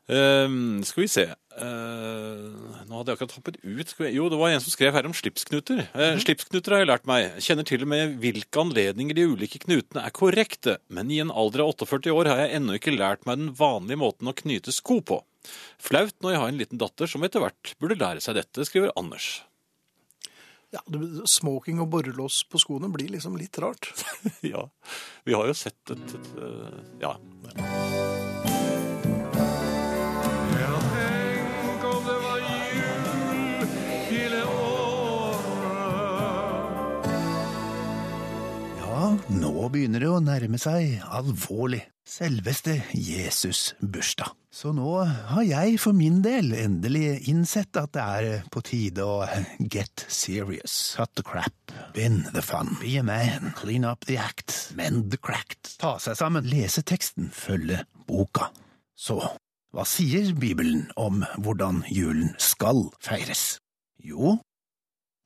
[0.05, 3.93] Ehm, skal vi se uh, Nå hadde jeg akkurat hoppet ut.
[4.13, 5.81] Jo, det var en som skrev her om slipsknuter.
[5.97, 7.39] Eh, Slipsknuter har jeg lært meg.
[7.41, 10.77] Kjenner til og med hvilke anledninger de ulike knutene er korrekte.
[10.93, 14.01] Men i en alder av 48 år har jeg ennå ikke lært meg den vanlige
[14.03, 15.23] måten å knyte sko på.
[15.81, 18.93] Flaut når jeg har en liten datter som etter hvert burde lære seg dette, skriver
[18.99, 19.39] Anders.
[20.73, 20.81] Ja,
[21.29, 23.89] Smoking og borrelås på skoene blir liksom litt rart.
[24.53, 24.67] ja.
[25.25, 28.24] Vi har jo sett et, et et Ja.
[38.95, 41.81] Nå begynner det å nærme seg alvorlig.
[42.05, 44.29] Selveste Jesus bursdag.
[44.53, 49.25] Så nå har jeg for min del endelig innsett at det er på tide å
[49.59, 50.93] get serious.
[50.95, 51.73] Cut the crap.
[51.97, 52.77] Bin the fun.
[52.79, 53.51] Be a man.
[53.57, 54.71] Clean up the act.
[54.79, 55.75] Mend the cracked.
[55.81, 56.47] Ta seg sammen.
[56.47, 57.33] Lese teksten.
[57.35, 58.51] Følge boka.
[58.95, 59.19] Så,
[59.75, 63.57] hva sier Bibelen om hvordan julen skal feires?
[63.99, 64.37] Jo,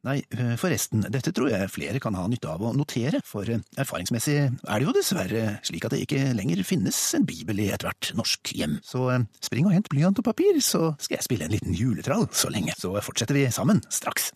[0.07, 3.59] Nei, eh, forresten, dette tror jeg flere kan ha nytte av å notere, for eh,
[3.83, 8.13] erfaringsmessig er det jo dessverre slik at det ikke lenger finnes en bibel i ethvert
[8.15, 8.79] norsk hjem.
[8.85, 12.29] Så eh, spring og hent blyant og papir, så skal jeg spille en liten juletrall
[12.31, 12.77] så lenge.
[12.79, 14.31] Så fortsetter vi sammen straks.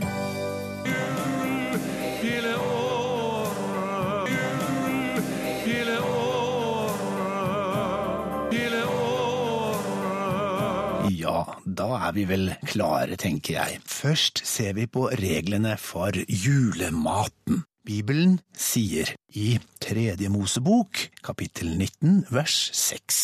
[11.65, 13.82] Da er vi vel klare, tenker jeg.
[13.89, 17.63] Først ser vi på reglene for julematen.
[17.84, 23.23] Bibelen sier i Tredje Mosebok, kapittel 19, vers 6.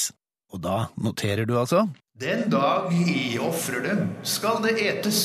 [0.51, 1.85] Og da noterer du altså?
[2.19, 5.21] Den dag I ofrer dem, skal det etes,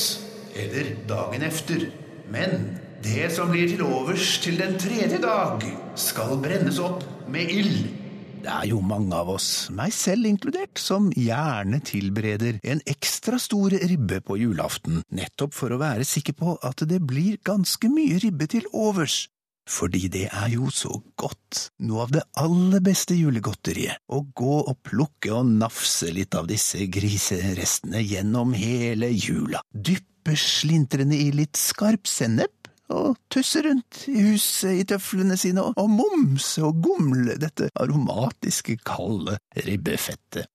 [0.55, 1.89] eller dagen efter.
[2.31, 5.59] Men det som blir til overs til den tredje dag,
[5.99, 8.04] skal brennes opp med ild.
[8.45, 13.73] Det er jo mange av oss, meg selv inkludert, som gjerne tilbereder en ekstra stor
[13.73, 18.45] ribbe på julaften, nettopp for å være sikker på at det blir ganske mye ribbe
[18.53, 19.23] til overs.
[19.65, 24.77] Fordi det er jo så godt, noe av det aller beste julegodteriet, å gå og
[24.85, 32.05] plukke og nafse litt av disse griserestene gjennom hele jula, dyppe slintrende i litt skarp
[32.05, 38.77] sennep, og tusse rundt i huset i tøflene sine og, mumse og gomle dette aromatiske,
[38.85, 40.49] kalde ribbefettet.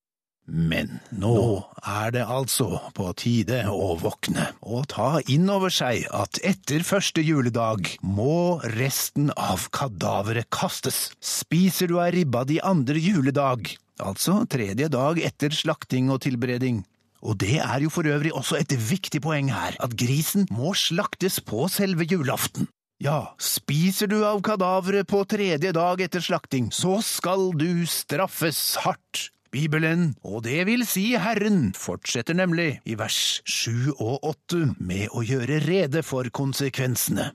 [0.51, 6.41] Men nå er det altså på tide å våkne og ta inn over seg at
[6.47, 11.13] etter første juledag må resten av kadaveret kastes.
[11.23, 13.71] Spiser du ei ribba de andre juledag,
[14.03, 16.83] altså tredje dag etter slakting og tilbereding,
[17.21, 21.41] og det er jo for øvrig også et viktig poeng her, at grisen må slaktes
[21.45, 22.69] på selve julaften.
[23.01, 29.31] Ja, spiser du av kadaveret på tredje dag etter slakting, så skal du straffes hardt.
[29.51, 35.25] Bibelen, og det vil si Herren, fortsetter nemlig i vers sju og åtte med å
[35.27, 37.33] gjøre rede for konsekvensene.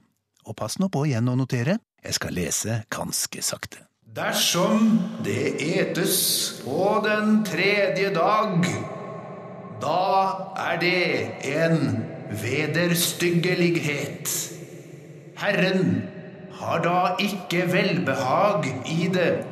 [0.48, 3.84] Og pass nå på igjen å notere, jeg skal lese ganske sakte.
[4.16, 4.94] Dersom
[5.26, 8.64] det etes på den tredje dag,
[9.82, 10.32] da
[10.72, 12.06] er det en
[12.42, 14.52] vederstyggelighet.
[15.38, 16.04] Herren
[16.60, 19.46] har da ikke velbehag i det,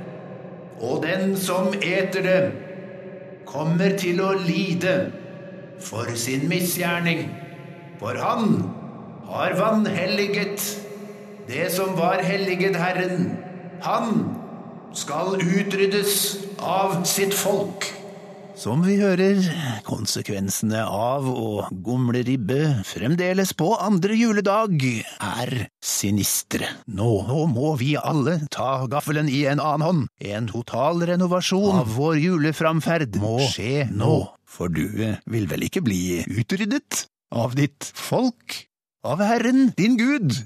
[0.82, 2.52] og den som eter det,
[3.46, 5.12] kommer til å lide
[5.84, 7.30] for sin misgjerning,
[8.00, 8.64] for han
[9.30, 10.84] har vanhelliget
[11.48, 13.38] det som var helliget Herren.
[13.84, 14.26] Han
[14.96, 18.03] skal utryddes av sitt folk.
[18.54, 19.40] Som vi hører,
[19.88, 24.76] konsekvensene av å gomle ribbe fremdeles på andre juledag
[25.18, 25.52] er
[25.84, 26.70] sinistre.
[26.86, 30.04] Nå må vi alle ta gaffelen i en annen hånd.
[30.22, 34.16] En total renovasjon av vår juleframferd må skje nå.
[34.46, 34.86] For du
[35.26, 38.62] vil vel ikke bli utryddet av ditt folk?
[39.04, 40.38] Av Herren, din Gud?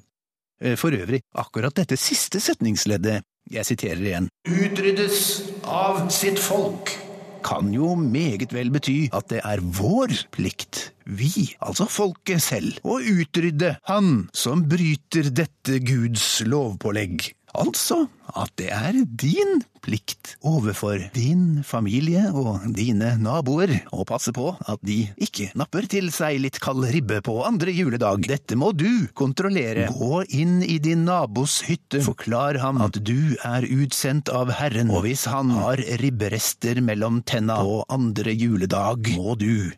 [0.64, 5.20] Eh, For øvrig, akkurat dette siste setningsleddet, jeg siterer igjen, utryddes
[5.64, 6.96] av sitt folk
[7.46, 11.32] kan jo meget vel bety at det er vår plikt, vi,
[11.64, 17.30] altså folket selv, å utrydde han som bryter dette Guds lovpålegg.
[17.58, 18.04] Altså
[18.38, 24.84] at det er din plikt overfor din familie og dine naboer å passe på at
[24.86, 28.28] de ikke napper til seg litt kald ribbe på andre juledag.
[28.30, 29.88] Dette må du kontrollere.
[29.96, 35.08] Gå inn i din nabos hytte, forklar ham at du er utsendt av Herren, og
[35.08, 39.72] hvis han har ribberester mellom tenna på andre juledag, må du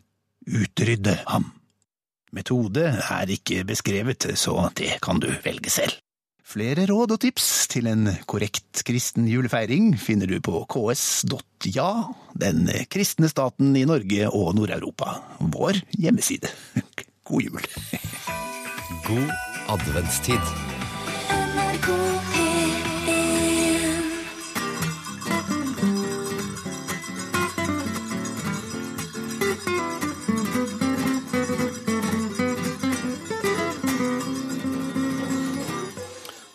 [0.50, 1.48] utrydde ham.
[2.34, 5.96] Metode er ikke beskrevet, så det kan du velge selv.
[6.50, 11.90] Flere råd og tips til en korrekt kristen julefeiring finner du på ks.ja,
[12.42, 16.50] den kristne staten i Norge og Nord-Europa, vår hjemmeside.
[17.30, 17.70] God jul!
[19.06, 19.30] God
[19.76, 20.42] adventstid.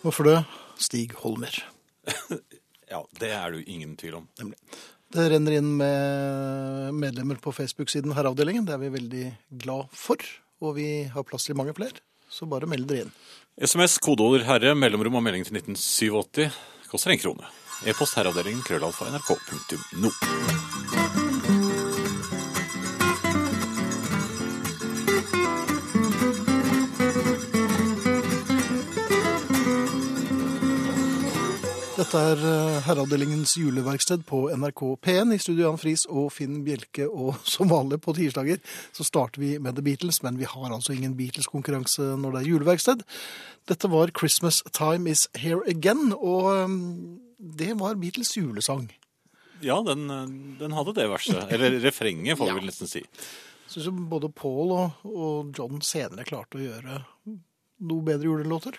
[0.05, 0.41] Hvorfor det?
[0.77, 1.63] Stig Holmer.
[2.85, 4.27] Ja, det er det jo ingen tvil om.
[4.37, 4.59] Nemlig.
[5.09, 8.67] Det renner inn med medlemmer på Facebook-siden Herreavdelingen.
[8.67, 9.23] Det er vi veldig
[9.63, 10.21] glad for.
[10.61, 11.97] Og vi har plass til mange flere,
[12.29, 13.11] så bare meld dere inn.
[13.57, 16.53] SMS, kodeord 'herre', mellomrom og melding til 1987
[16.93, 17.53] koster en krone.
[17.89, 20.13] E-post herreavdelingen krøllalfa nrk.no.
[32.05, 37.07] Dette er eh, Herreavdelingens juleverksted på NRK P1 i studio Jan Friis og Finn Bjelke.
[37.09, 38.59] Og som vanlig på tirsdager
[38.93, 42.51] så starter vi med The Beatles, men vi har altså ingen Beatles-konkurranse når det er
[42.51, 43.01] juleverksted.
[43.71, 46.77] Dette var Christmas Time Is Here Again, og eh,
[47.57, 48.85] det var Beatles julesang.
[49.65, 50.05] Ja, den,
[50.61, 51.41] den hadde det verset.
[51.57, 53.01] Eller refrenget, får vi vel nesten si.
[53.65, 58.77] Syns både Paul og, og John senere klarte å gjøre noe bedre julelåter.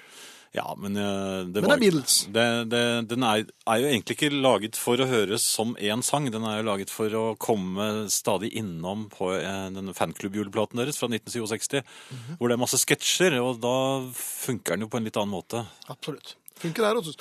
[0.56, 2.14] Ja, men eh, det Men det var er Beatles.
[2.32, 6.30] Det, det, den er, er jo egentlig ikke laget for å høres som én sang.
[6.32, 11.10] Den er jo laget for å komme stadig innom på eh, denne fanklubbjuleplaten deres fra
[11.12, 12.38] 1967, Mhm.
[12.40, 13.74] hvor det er masse sketsjer, og da
[14.16, 15.66] funker den jo på en litt annen måte.
[15.92, 16.36] Absolutt.
[16.62, 17.12] Funker her også.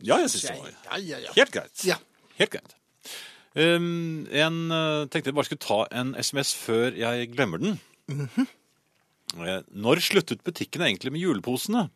[0.00, 1.32] Ja, jeg syns det var Ja, ja, ja.
[1.36, 1.84] helt greit.
[1.86, 1.98] Ja.
[2.40, 2.72] Helt greit.
[3.54, 7.76] Um, en eh, tenkte jeg bare skulle ta en SMS før jeg glemmer den.
[8.08, 8.46] Mhm.
[8.48, 8.58] Eh,
[9.36, 11.86] Når sluttet butikkene egentlig med juleposene?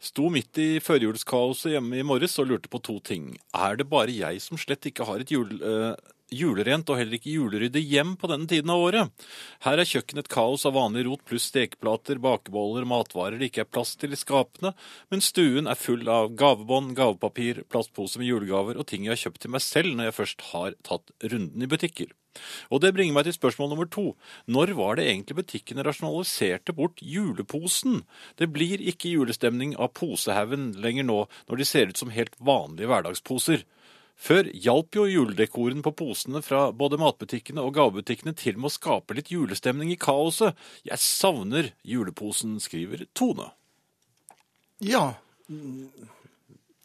[0.00, 3.34] Sto midt i førjulskaoset hjemme i morges og lurte på to ting.
[3.56, 5.94] Er det bare jeg som slett ikke har et jul, eh,
[6.30, 9.26] julerent og heller ikke juleryddig hjem på denne tiden av året?
[9.64, 13.72] Her er kjøkkenet et kaos av vanlig rot pluss stekeplater, bakeboller, matvarer det ikke er
[13.72, 14.74] plass til i skapene,
[15.10, 19.44] men stuen er full av gavebånd, gavepapir, plastposer med julegaver og ting jeg har kjøpt
[19.44, 22.14] til meg selv når jeg først har tatt runden i butikker.
[22.72, 24.12] Og det bringer meg til spørsmål nummer to.
[24.50, 28.02] Når var det egentlig butikkene rasjonaliserte bort juleposen?
[28.40, 32.90] Det blir ikke julestemning av posehaugen lenger nå, når de ser ut som helt vanlige
[32.90, 33.66] hverdagsposer.
[34.18, 39.14] Før hjalp jo juledekoren på posene fra både matbutikkene og gavebutikkene til med å skape
[39.14, 40.58] litt julestemning i kaoset.
[40.88, 43.52] Jeg savner juleposen, skriver Tone.
[44.82, 45.12] Ja.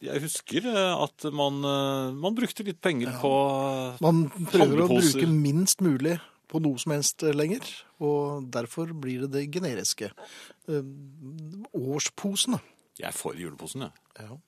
[0.04, 4.04] Jeg husker eh, at man, eh, man brukte litt penger på handleposer.
[4.04, 6.18] Man prøver å bruke minst mulig
[6.50, 7.64] på noe som helst lenger,
[8.04, 10.12] og derfor blir det det generiske.
[10.68, 10.92] Eh,
[11.74, 12.60] Årsposene.
[13.00, 14.28] Jeg får juleposen, jeg.
[14.28, 14.38] Ja.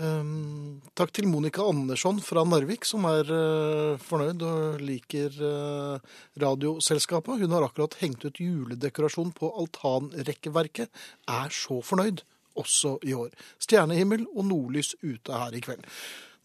[0.00, 7.42] Um, takk til Monica Andersson fra Narvik, som er uh, fornøyd og liker uh, Radioselskapet.
[7.42, 10.88] Hun har akkurat hengt ut juledekorasjon på altanrekkeverket.
[11.28, 12.24] Er så fornøyd,
[12.60, 13.32] også i år.
[13.62, 15.86] Stjernehimmel og nordlys ute her i kveld.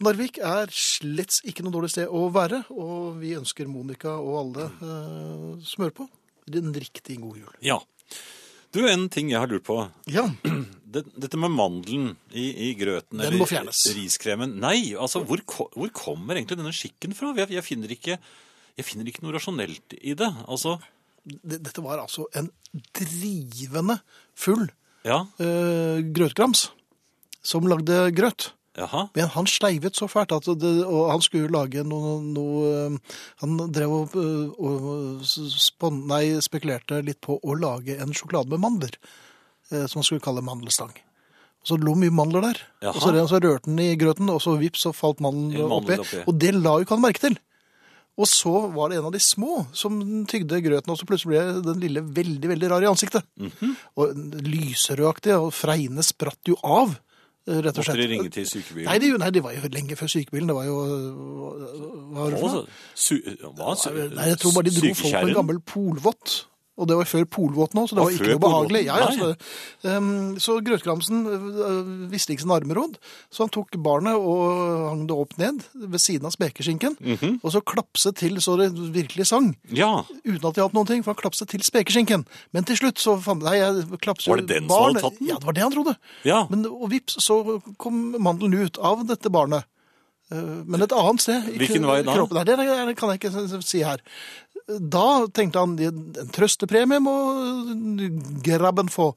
[0.04, 4.66] Narvik er slett ikke noe dårlig sted å være, og vi ønsker Monica og alle
[4.68, 6.08] eh, som hører på,
[6.52, 7.54] en riktig god jul.
[7.64, 7.78] Ja.
[8.76, 9.78] Du, en ting jeg har lurt på.
[10.12, 10.26] Ja.
[10.96, 13.86] Dette med mandelen i, i grøten Den må fjernes.
[13.96, 14.58] riskremen.
[14.64, 17.32] Nei, altså, hvor, hvor kommer egentlig denne skikken fra?
[17.40, 18.20] Jeg, jeg, finner ikke,
[18.76, 20.30] jeg finner ikke noe rasjonelt i det.
[20.44, 20.76] Altså,
[21.24, 22.52] Dette var altså en
[23.00, 24.02] drivende
[24.36, 24.68] full
[25.06, 26.70] ja, eh, grøtgrams
[27.46, 28.50] som lagde grøt.
[28.76, 29.06] jaha.
[29.16, 32.98] Men han sleivet så fælt at det, og han skulle lage noe, noe eh,
[33.44, 38.60] Han drev og, eh, og spon, nei, spekulerte litt på å lage en sjokolade med
[38.66, 38.98] mandler.
[39.72, 40.92] eh, Som han skulle kalle mandelstang.
[41.62, 42.60] Og så lå mye mandler der.
[42.84, 42.94] Jaha.
[42.94, 45.96] Og så, så rørte han i grøten, og så vips, så falt mandelen oppi.
[45.98, 46.24] oppi.
[46.28, 47.40] Og det la jo ikke han merke til.
[48.16, 49.98] Og så var det en av de små som
[50.30, 53.28] tygde grøten, og så plutselig ble den lille veldig, veldig rar i ansiktet.
[53.36, 53.74] Mhm.
[54.00, 56.96] Og lyserødaktig, og freiene spratt jo av,
[57.48, 58.88] eh, rett og Måtte de ringe til sykebilen?
[58.88, 60.48] Nei, de, nei, de var jo lenge før sykebilen.
[60.48, 60.78] Det var jo
[62.16, 62.68] Hva var det for noe?
[63.52, 63.76] hva,
[64.16, 66.46] Nei, jeg tror bare de dro folk på en gammel polvott.
[66.76, 68.82] Og det var før Polvåten nå, så det var ikke noe behagelig.
[68.84, 72.98] Ja, ja, så, um, så Grøtkramsen øh, visste ikke sin armeråd,
[73.32, 77.38] så han tok barnet og hang det opp ned ved siden av spekeskinken, Mhm.
[77.44, 79.54] og så klapset til så det virkelig sang.
[79.72, 82.26] Ja, Uten at de hadde noen ting, for han klapset til spekeskinken.
[82.52, 85.28] Men til slutt så fant Nei, jeg klapset Var det den som hadde tatt den?
[85.32, 85.96] Ja, det var det han trodde.
[86.26, 86.42] ja.
[86.50, 89.64] Men, og vips, så kom mandelen ut av dette barnet.
[90.32, 91.44] Eh, Men et annet sted.
[91.56, 92.16] Hvilken vei da?
[92.16, 92.36] Kroppen.
[92.36, 94.02] Nei, det kan jeg ikke si her.
[94.66, 97.16] Da tenkte han en trøstepremie må
[98.46, 99.12] grabben få.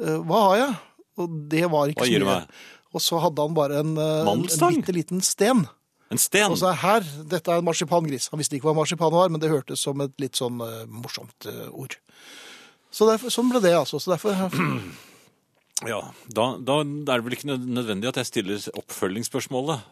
[0.00, 0.76] Eh, Hva har jeg?
[1.20, 2.38] Og det var ikke Hva så gir du mye.
[2.40, 2.62] meg?
[2.96, 5.66] Og så hadde han bare en, eh, en, en bitte liten sten.
[6.12, 6.52] En sten?
[6.52, 8.30] Og så er her, dette er en marsipangris.
[8.32, 11.48] Han visste ikke hva marsipan var, men det hørtes som et litt sånn uh, morsomt
[11.50, 11.96] uh, ord.
[12.94, 13.98] Så derfor, sånn ble det, altså.
[14.00, 14.38] Så derfor
[15.84, 15.98] Ja,
[16.32, 19.82] da, da er det vel ikke nødvendig at jeg stiller oppfølgingsspørsmålet.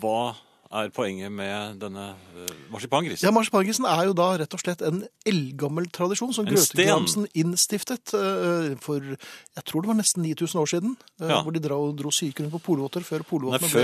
[0.00, 0.32] Hva
[0.70, 3.24] er poenget med denne uh, marsipangrisen?
[3.26, 6.54] Ja, Marsipangrisen er jo da rett og slett en eldgammel tradisjon som En.
[6.54, 10.92] Grøtegramsen innstiftet eh, for jeg tror det var nesten 9000 år siden.
[11.20, 11.40] eh, Ja.
[11.42, 13.82] Hvor de dro, dro syke rundt på polvotter før polvottene ble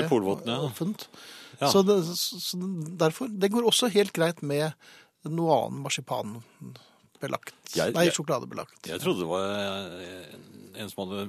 [0.55, 0.61] ja.
[0.63, 1.09] eh, funnet.
[1.61, 1.73] Ja.
[1.73, 2.61] Så, det, så
[3.03, 4.71] derfor, det går også helt greit med
[5.27, 7.55] noe annet marsipanbelagt.
[7.75, 8.87] Jeg- Nei, sjokoladebelagt.
[8.87, 9.51] Jeg trodde det var
[9.99, 11.27] eh, en som hadde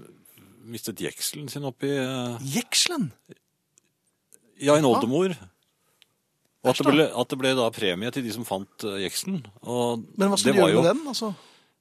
[0.68, 3.10] mistet jekselen sin oppi eh, Jekselen?
[4.60, 5.36] Ja, en oldemor.
[6.68, 9.42] Og at det, ble, at det ble da premie til de som fant uh, jeksen.
[9.64, 10.84] Men hva skulle de gjøre jo...
[10.84, 11.06] med den?
[11.16, 11.34] altså?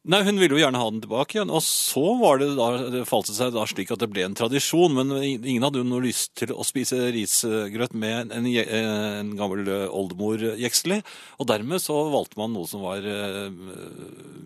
[0.07, 1.51] Nei, hun ville jo gjerne ha den tilbake igjen.
[1.51, 4.37] Og så var det da, det falt det seg da slik at det ble en
[4.39, 4.95] tradisjon.
[4.95, 9.89] Men ingen hadde jo noe lyst til å spise risgrøt med en, en gammel eh,
[9.91, 11.01] oldemor jekselig.
[11.43, 13.51] Og dermed så valgte man noe som var uh,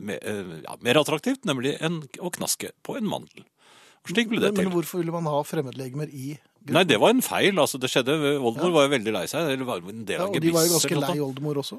[0.00, 3.44] me- uh, ja, mer attraktivt, nemlig en, å knaske på en mandel.
[4.04, 4.68] Og slik ble det til.
[4.68, 6.36] men hvorfor ville man ha fremmedlegemer i
[6.70, 7.56] Nei, det var en feil.
[7.58, 8.12] altså Det skjedde.
[8.36, 9.48] Oldemor var jo veldig lei seg.
[9.54, 11.78] Eller var en del Ja, og de var jo ganske lei oldemor også.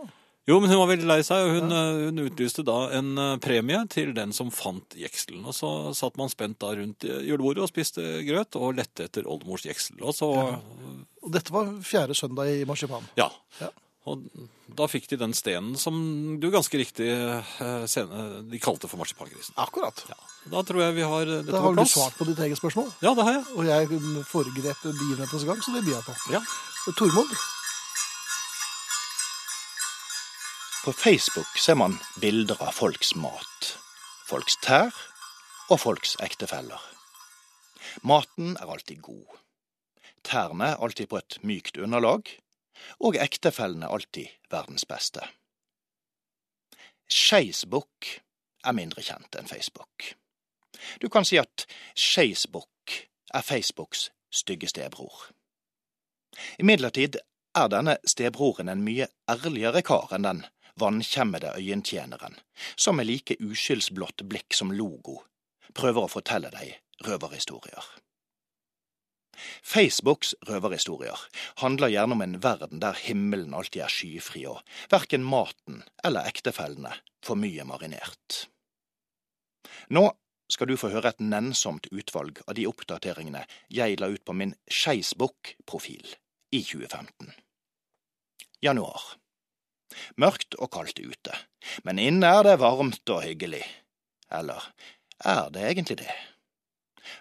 [0.49, 1.81] Jo, men hun var veldig lei seg, og hun, ja.
[2.07, 5.43] hun utlyste da en eh, premie til den som fant jekselen.
[5.45, 9.29] Og så satt man spent da rundt eh, julebordet og spiste grøt og lette etter
[9.29, 10.01] oldemors jeksel.
[10.01, 10.31] Og så,
[11.21, 13.05] Og dette var fjerde søndag i marsipan.
[13.21, 13.29] ja.
[13.61, 13.69] Ja.
[14.09, 14.23] Og
[14.77, 15.95] da fikk de den stenen som
[16.41, 19.53] du ganske riktig eh, sene, de kalte for marsipangrisen.
[19.61, 20.01] Akkurat.
[20.49, 22.89] Da tror jeg vi har eh, dette Da har du svart på ditt eget spørsmål.
[23.05, 23.45] Ja, det har jeg.
[23.53, 26.17] Og jeg foregrep begivenhetens gang, så det byr jeg på.
[26.33, 26.41] Ja.
[26.97, 27.35] Tormod,
[30.81, 33.67] På Facebook ser man bilder av folks mat,
[34.25, 34.89] folks tær
[35.69, 36.81] og folks ektefeller.
[38.01, 39.37] Maten er alltid god.
[40.25, 42.33] Tærne alltid på et mykt underlag,
[42.99, 45.25] og ektefellene alltid verdens beste.
[47.11, 48.07] Skeisbukk
[48.63, 50.13] er mindre kjent enn Facebook.
[51.01, 51.65] Du kan si at
[51.95, 52.95] Skeisbukk
[53.33, 55.27] er Facebooks stygge stebror.
[56.59, 57.19] Imidlertid
[57.55, 60.45] er denne stebroren en mye ærligere kar enn den
[60.79, 62.37] vannkjemmede øyentjeneren,
[62.77, 65.19] som med like uskyldsblått blikk som logo
[65.75, 67.83] prøver å fortelle deg røverhistorier.
[69.63, 71.19] Facebooks røverhistorier
[71.61, 74.61] handler gjerne om en verden der himmelen alltid er skyfri og
[74.91, 76.93] verken maten eller ektefellene
[77.25, 78.47] for mye marinert.
[79.89, 80.09] Nå
[80.51, 84.53] skal du få høre et nennsomt utvalg av de oppdateringene jeg la ut på min
[84.67, 86.15] Skeisbukk-profil
[86.51, 87.31] i 2015.
[88.61, 89.01] Januar.
[90.19, 91.35] Mørkt og kaldt ute,
[91.87, 93.63] men inne er det varmt og hyggelig.
[94.31, 94.67] Eller
[95.23, 96.11] er det egentlig det?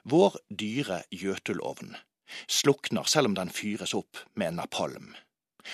[0.05, 1.97] Vår dyre gjøtulovn
[2.47, 5.15] slukner selv om den fyres opp med napalm,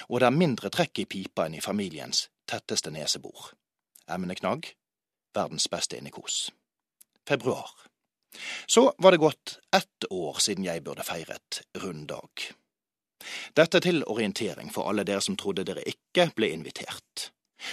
[0.08, 3.52] og det er mindre trekk i pipa enn i familiens tetteste nesebor.
[4.06, 4.70] Emneknagg,
[5.34, 6.50] verdens beste innekos.
[7.28, 7.70] Februar.
[8.66, 12.52] Så var det gått ett år siden jeg burde feiret runddag.
[13.56, 17.30] Dette til orientering for alle dere som trodde dere ikke ble invitert,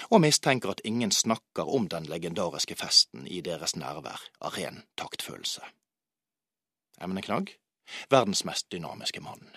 [0.09, 5.61] og mistenker at ingen snakker om den legendariske festen i deres nærvær av ren taktfølelse.
[7.01, 7.55] Emneknagg
[8.09, 9.49] verdens mest dynamiske mann,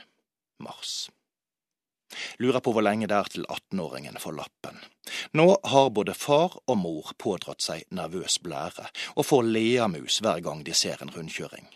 [0.59, 1.11] Mars.
[2.39, 4.79] Lurer på hvor lenge det er til 18-åringen får lappen.
[5.35, 10.63] Nå har både far og mor pådratt seg nervøs blære og får leamus hver gang
[10.67, 11.67] de ser en rundkjøring.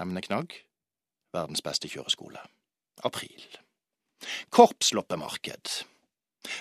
[0.00, 0.56] Emneknagg
[1.36, 2.40] verdens beste kjøreskole.
[3.04, 3.44] April.
[4.48, 5.82] Korpsloppemarked.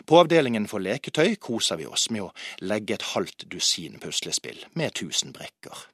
[0.10, 2.32] På avdelingen for leketøy koser vi oss med å
[2.66, 5.86] legge et halvt dusin puslespill med tusen brikker,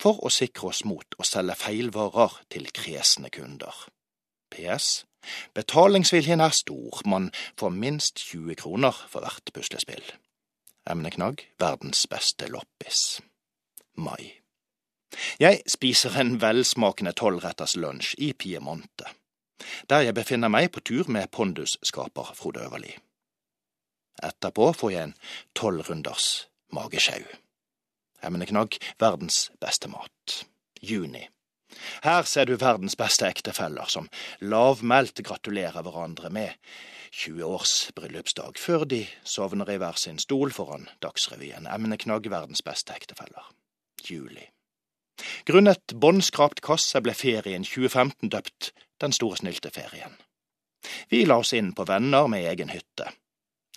[0.00, 3.86] for å sikre oss mot å selge feilvarer til kresne kunder.
[4.52, 5.04] PS.
[5.54, 10.04] Betalingsviljen er stor, man får minst 20 kroner for hvert puslespill.
[10.90, 13.20] Emneknagg verdens beste loppis.
[13.94, 14.42] Mai.
[15.40, 19.12] Jeg spiser en velsmakende tolvretters lunsj i Piemonte,
[19.88, 22.96] der jeg befinner meg på tur med pondusskaper Frode Øverli.
[24.22, 25.16] Etterpå får jeg en
[25.54, 27.22] tolvrunders magesjau.
[28.22, 30.42] Emneknagg verdens beste mat.
[30.82, 31.28] Juni.
[32.04, 34.08] Her ser du verdens beste ektefeller som
[34.40, 36.56] lavmælt gratulerer hverandre med
[37.12, 41.66] 20 års bryllupsdag før de sovner i hver sin stol foran Dagsrevyen.
[41.66, 43.48] Emneknagg verdens beste ektefeller.
[44.08, 44.48] Juli.
[45.46, 50.14] Grunnet båndskrapt kasse ble ferien 2015 døpt Den store snylteferien.
[51.10, 53.08] Vi la oss inn på venner med egen hytte.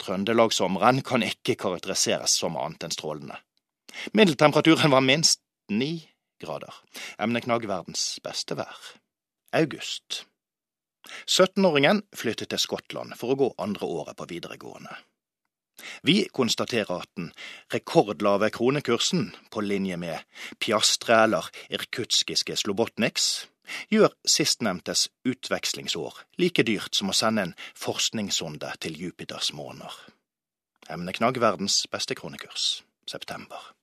[0.02, 3.40] Trøndelagssommeren kan ikke karakteriseres som annet enn strålende.
[4.14, 6.10] Middeltemperaturen var minst ni
[6.42, 6.74] grader.
[7.20, 8.78] Emneknagg verdens beste vær.
[9.56, 10.26] August.
[11.30, 14.96] 17-åringen flyttet til Skottland for å gå andre året på videregående.
[16.08, 17.32] Vi konstaterer at den
[17.74, 20.24] rekordlave kronekursen, på linje med
[20.60, 23.48] Piastre eller irkutskiske Slobotniks,
[23.92, 29.92] gjør sistnevntes utvekslingsår like dyrt som å sende en forskningssonde til Jupiters måner.
[30.90, 32.84] Emneknagg verdens beste kronekurs.
[33.10, 33.75] September.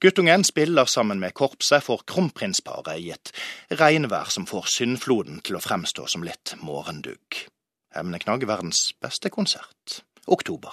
[0.00, 3.32] Guttungen spiller sammen med korpset for kronprinsparet i et
[3.80, 7.44] regnvær som får syndfloden til å fremstå som litt morgendugg.
[7.94, 10.02] Emneknagg verdens beste konsert.
[10.26, 10.72] Oktober.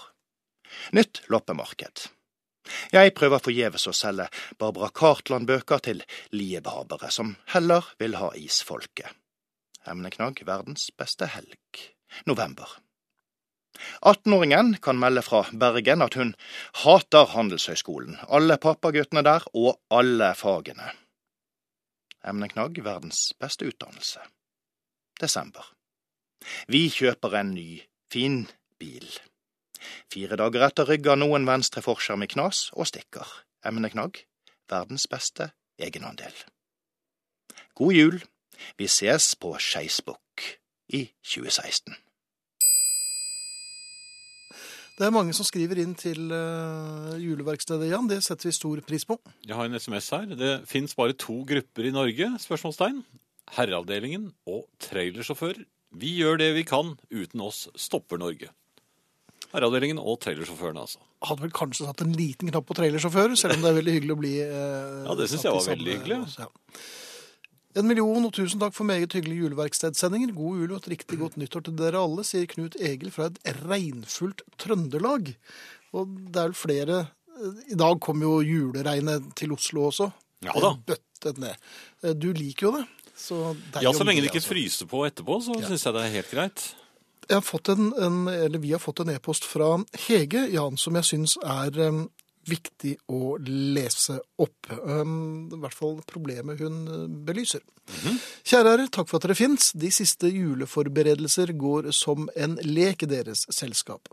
[0.91, 2.07] Nytt loppemarked.
[2.91, 4.25] Jeg prøver forgjeves å selge
[4.59, 6.01] Barbara Cartland-bøker til
[6.33, 9.11] liebehabere som heller vil ha isfolket.
[9.85, 11.83] Emneknagg verdens beste helg.
[12.25, 12.79] November.
[14.01, 16.35] 18-åringen kan melde fra Bergen at hun
[16.83, 20.91] hater Handelshøyskolen, alle pappaguttene der og alle fagene.
[22.25, 24.23] Emneknagg verdens beste utdannelse.
[25.21, 25.65] Desember.
[26.67, 28.45] Vi kjøper en ny, fin
[28.79, 29.07] bil.
[30.11, 33.27] Fire dager etter rygger noen venstre forskjerm i knas og stikker.
[33.65, 34.23] Emneknagg
[34.69, 36.33] verdens beste egenandel.
[37.75, 38.23] God jul.
[38.79, 40.45] Vi ses på Skeisbukk
[40.95, 41.95] i 2016.
[44.95, 48.07] Det er mange som skriver inn til uh, juleverkstedet, Jan.
[48.07, 49.17] Det setter vi stor pris på.
[49.43, 50.29] Jeg har en SMS her.
[50.39, 52.29] Det fins bare to grupper i Norge?
[52.39, 53.01] spørsmålstegn.
[53.57, 55.65] Herreavdelingen og trailersjåfører.
[55.99, 56.95] Vi gjør det vi kan.
[57.11, 58.53] Uten oss stopper Norge.
[59.51, 61.03] Herreavdelingen og trailersjåførene, altså.
[61.27, 64.15] Hadde vel kanskje satt en liten knapp på trailersjåfører, selv om det er veldig hyggelig
[64.15, 66.21] å bli uh, Ja, det syns jeg var veldig hyggelig.
[66.39, 66.47] Ja.
[67.75, 70.31] En million og tusen takk for meget hyggelige juleverkstedsendinger.
[70.35, 73.39] God jul og et riktig godt nyttår til dere alle, sier Knut Egil fra et
[73.67, 75.33] regnfullt Trøndelag.
[75.95, 77.01] Og det er vel flere
[77.67, 80.07] I dag kom jo juleregnet til Oslo også.
[80.45, 80.71] Ja da.
[80.87, 81.55] Bøttet ned.
[82.03, 82.85] Eh, Du liker jo det.
[83.15, 83.41] Så
[83.73, 84.53] deilig Ja, så lenge det ikke altså.
[84.53, 86.63] fryser på etterpå, så syns jeg det er helt greit.
[87.27, 89.73] Jeg har fått en, en, eller Vi har fått en e-post fra
[90.07, 92.05] Hege Jan, som jeg syns er um,
[92.49, 94.69] viktig å lese opp.
[94.85, 97.63] Um, I hvert fall problemet hun uh, belyser.
[98.45, 99.71] Kjære herrer, takk for at dere fins.
[99.77, 104.09] De siste juleforberedelser går som en lek i deres selskap.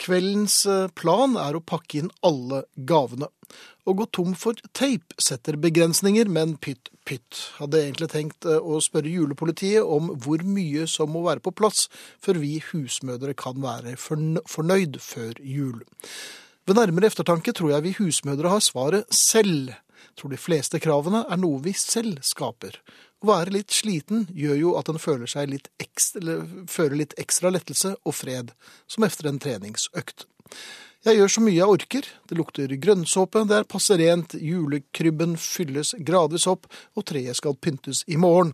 [0.00, 3.30] Kveldens uh, plan er å pakke inn alle gavene.
[3.88, 7.38] Å gå tom for teip setter begrensninger, men pytt, pytt.
[7.56, 11.86] Hadde egentlig tenkt uh, å spørre julepolitiet om hvor mye som må være på plass
[12.24, 15.80] før vi husmødre kan være fornøyd før jul.
[16.68, 19.70] Ved nærmere eftertanke tror jeg vi husmødre har svaret selv.
[20.20, 22.74] Tror de fleste kravene er noe vi selv skaper.
[23.24, 27.54] Å være litt sliten gjør jo at en føler seg litt ekstra, føler litt ekstra
[27.54, 28.52] lettelse og fred,
[28.84, 30.26] som efter en treningsøkt.
[31.08, 32.12] Jeg gjør så mye jeg orker.
[32.28, 38.04] Det lukter grønnsåpe, det er passe rent, julekrybben fylles gradvis opp, og treet skal pyntes
[38.04, 38.52] i morgen.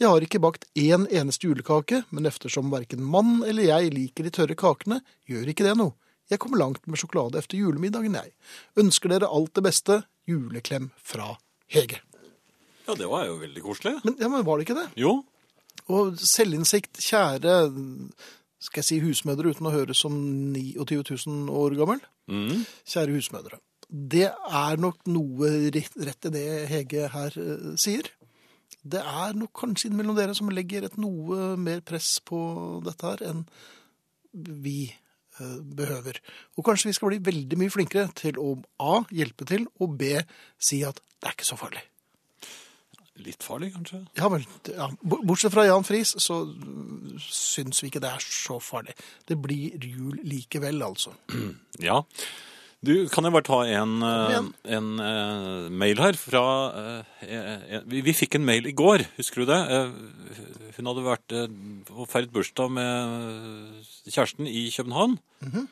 [0.00, 4.32] Jeg har ikke bakt én eneste julekake, men eftersom verken mann eller jeg liker de
[4.32, 5.98] tørre kakene, gjør ikke det noe.
[6.30, 8.32] Jeg kommer langt med sjokolade efter julemiddagen, jeg.
[8.78, 10.02] Ønsker dere alt det beste.
[10.30, 11.34] Juleklem fra
[11.70, 11.98] Hege.
[12.86, 13.96] Ja, det var jo veldig koselig.
[14.04, 14.86] Men, ja, men var det ikke det?
[14.98, 15.20] Jo.
[15.90, 17.56] Og selvinnsikt, kjære
[18.60, 20.14] skal jeg si husmødre uten å høres som
[20.54, 22.02] 29 000 år gammel.
[22.30, 22.64] Mm.
[22.86, 23.60] Kjære husmødre.
[23.90, 28.06] Det er nok noe rett i det Hege her uh, sier.
[28.80, 32.38] Det er nok kanskje innimellom dere som legger et noe mer press på
[32.86, 33.42] dette her enn
[34.32, 34.92] vi
[35.76, 36.20] behøver.
[36.58, 39.00] Og kanskje vi skal bli veldig mye flinkere til å A.
[39.10, 40.18] hjelpe til, og B.
[40.58, 41.82] si at det er ikke så farlig.
[43.20, 43.98] Litt farlig, kanskje?
[44.16, 44.46] Ja vel.
[44.72, 44.86] Ja.
[45.02, 46.38] Bortsett fra Jan Friis, så
[47.20, 48.94] syns vi ikke det er så farlig.
[49.28, 51.12] Det blir jul likevel, altså.
[51.84, 52.00] Ja.
[52.80, 54.36] Du, kan jeg bare ta en, eh,
[54.76, 56.40] en eh, mail her fra
[57.20, 59.58] eh, vi, vi fikk en mail i går, husker du det?
[60.78, 61.34] Hun hadde vært
[61.92, 65.18] og feiret bursdag med kjæresten i København.
[65.44, 65.68] Mhm.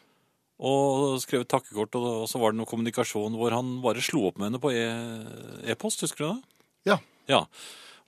[0.68, 4.40] Og skrevet takkekort, og, og så var det noe kommunikasjon hvor han bare slo opp
[4.40, 6.40] med henne på e- e-post, husker du det?
[6.90, 6.96] Ja.
[7.30, 7.44] Ja.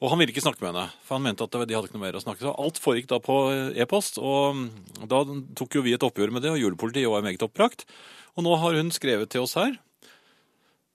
[0.00, 2.06] Og han ville ikke snakke med henne, for han mente at de hadde ikke noe
[2.06, 2.40] mer å snakke.
[2.40, 3.36] Så alt foregikk da på
[3.76, 4.64] e-post, og mm,
[5.10, 5.20] da
[5.60, 7.84] tok jo vi et oppgjør med det, og julepolitiet var meget oppbrakt.
[8.38, 9.76] Og nå har hun skrevet til oss her.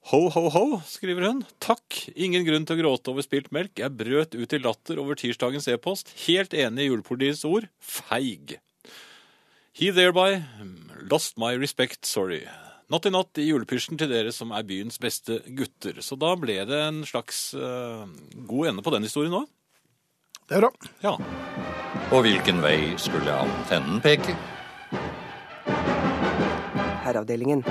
[0.10, 1.45] Ho, ho, ho, skriver hun.
[1.62, 3.78] Takk, ingen grunn til å gråte over spilt melk.
[3.82, 6.14] Jeg brøt ut i latter over tirsdagens e-post.
[6.26, 7.70] Helt enig i julepolitiets ord.
[7.82, 8.58] Feig.
[9.76, 10.45] He thereby
[11.10, 12.45] lost my respect, sorry.
[12.86, 15.97] Natt i natt i julepysjen til dere som er byens beste gutter.
[16.05, 18.05] Så da ble det en slags uh,
[18.45, 19.47] god ende på den historien òg.
[20.45, 20.69] Det er bra.
[21.01, 21.15] Ja.
[22.13, 24.38] Og hvilken vei skulle antennen peke?
[27.07, 27.65] Herreavdelingen.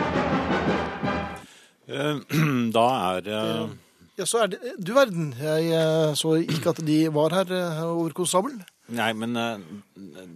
[1.87, 2.19] Uh,
[2.75, 3.73] Da er uh...
[4.19, 5.31] Ja, så er det Du verden.
[5.39, 7.55] Jeg så ikke at de var her
[7.87, 8.59] over konstabel.
[8.93, 9.57] Nei, men uh,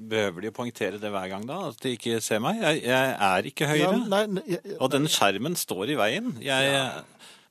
[0.09, 1.59] behøver de å poengtere det hver gang da?
[1.68, 2.62] At de ikke ser meg?
[2.62, 3.82] Jeg, jeg er ikke høyre.
[3.82, 6.30] Ja, nei, nei, jeg- Og den skjermen står i veien.
[6.40, 6.86] Jeg ja.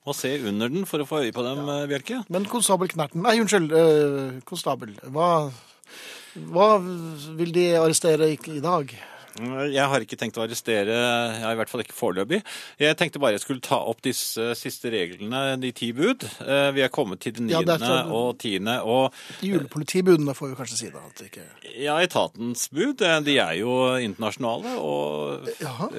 [0.07, 1.85] må se under den for å få øye på dem, ja.
[1.91, 2.23] Bjelke.
[2.33, 3.75] Men konstabel Knerten Nei, unnskyld.
[3.77, 4.95] uh, konstabel.
[5.13, 5.51] Hva,
[6.49, 8.95] hva vil de arrestere i dag?
[9.37, 12.39] Jeg har ikke tenkt å arrestere, jeg har i hvert fall ikke foreløpig.
[12.81, 16.25] Jeg tenkte bare jeg skulle ta opp disse siste reglene, de ti bud.
[16.41, 18.79] Eh, Vi er kommet til det niende ja, fra- og tiende.
[18.83, 19.13] Og
[19.45, 21.03] Julepolitibudene får vi kanskje si da.
[21.09, 21.45] At ikke...
[21.83, 24.73] ja, etatens bud, eh, de er jo internasjonale.
[24.81, 25.89] Og Jaha.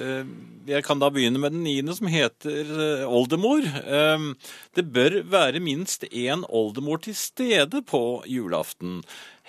[0.69, 3.63] jeg kan da begynne med den niende, som heter eh, oldemor.
[3.65, 4.29] Eh,
[4.75, 8.99] Det bør være minst én oldemor til stede på julaften.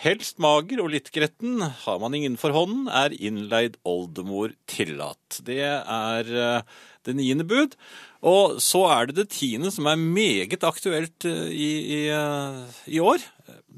[0.01, 1.61] Helst mager og litt gretten.
[1.61, 5.43] Har man ingen for hånden, er innleid oldemor tillatt.
[5.45, 7.77] Det er eh, det niende bud.
[8.25, 13.03] Og så er det det tiende, som er meget aktuelt eh, i, i, eh, i
[13.05, 13.27] år.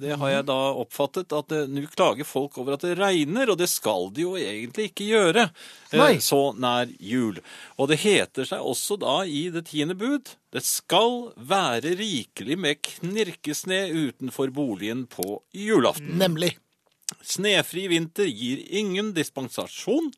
[0.01, 3.59] Det har jeg da oppfattet at eh, nå klager folk over at det regner, og
[3.61, 7.43] det skal de jo egentlig ikke gjøre eh, så nær jul.
[7.77, 12.81] Og det heter seg også da i det tiende bud det skal være rikelig med
[12.85, 16.17] knirkesne utenfor boligen på julaften.
[16.21, 16.55] Nemlig.
[17.25, 20.11] Snefri vinter gir ingen dispensasjon.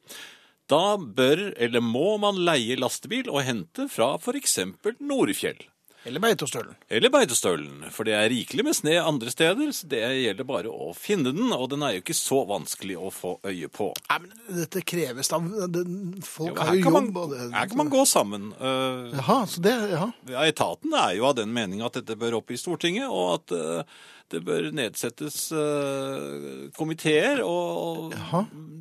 [0.71, 4.59] Da bør eller må man leie lastebil og hente fra f.eks.
[4.99, 5.61] Nordfjell.
[6.05, 6.75] Eller Beitostølen.
[6.93, 10.91] Eller Beitostølen, for det er rikelig med sne andre steder, så det gjelder bare å
[10.97, 13.91] finne den, og den er jo ikke så vanskelig å få øye på.
[14.11, 16.93] Nei, men Dette kreves da Folk har jo jobb.
[17.13, 18.53] man- det- Her kan man gå sammen.
[18.61, 20.11] Uh, Jaha, så det, ja.
[20.29, 23.53] Ja, etaten er jo av den mening at dette bør opp i Stortinget, og at
[23.57, 23.83] uh,
[24.31, 28.13] det bør nedsettes uh, komiteer, og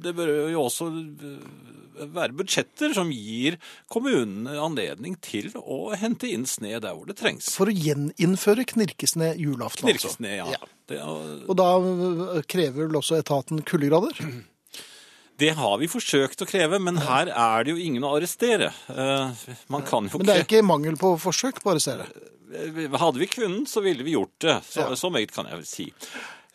[0.04, 3.58] det bør jo også eh, være budsjetter som gir
[3.92, 7.52] kommunene anledning til å hente inn sne der hvor det trengs.
[7.56, 10.64] For å gjeninnføre knirkesne julaften, Knirkesne, ja.
[10.90, 11.46] Det, og...
[11.52, 14.20] Og da øh, krever vel også etaten kuldegrader?
[15.44, 18.74] det har vi forsøkt å kreve, men her er det jo ingen å arrestere.
[18.92, 22.08] Eh, Man kan jo Men det er ikke mangel på forsøk på å arrestere?
[22.54, 24.60] Hadde vi kunnet, så ville vi gjort det.
[24.70, 25.88] Så, så meget kan jeg vel si.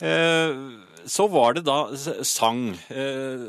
[0.00, 0.54] Eh,
[1.08, 1.78] så var det da
[2.24, 2.68] sang.
[2.88, 3.42] Eh,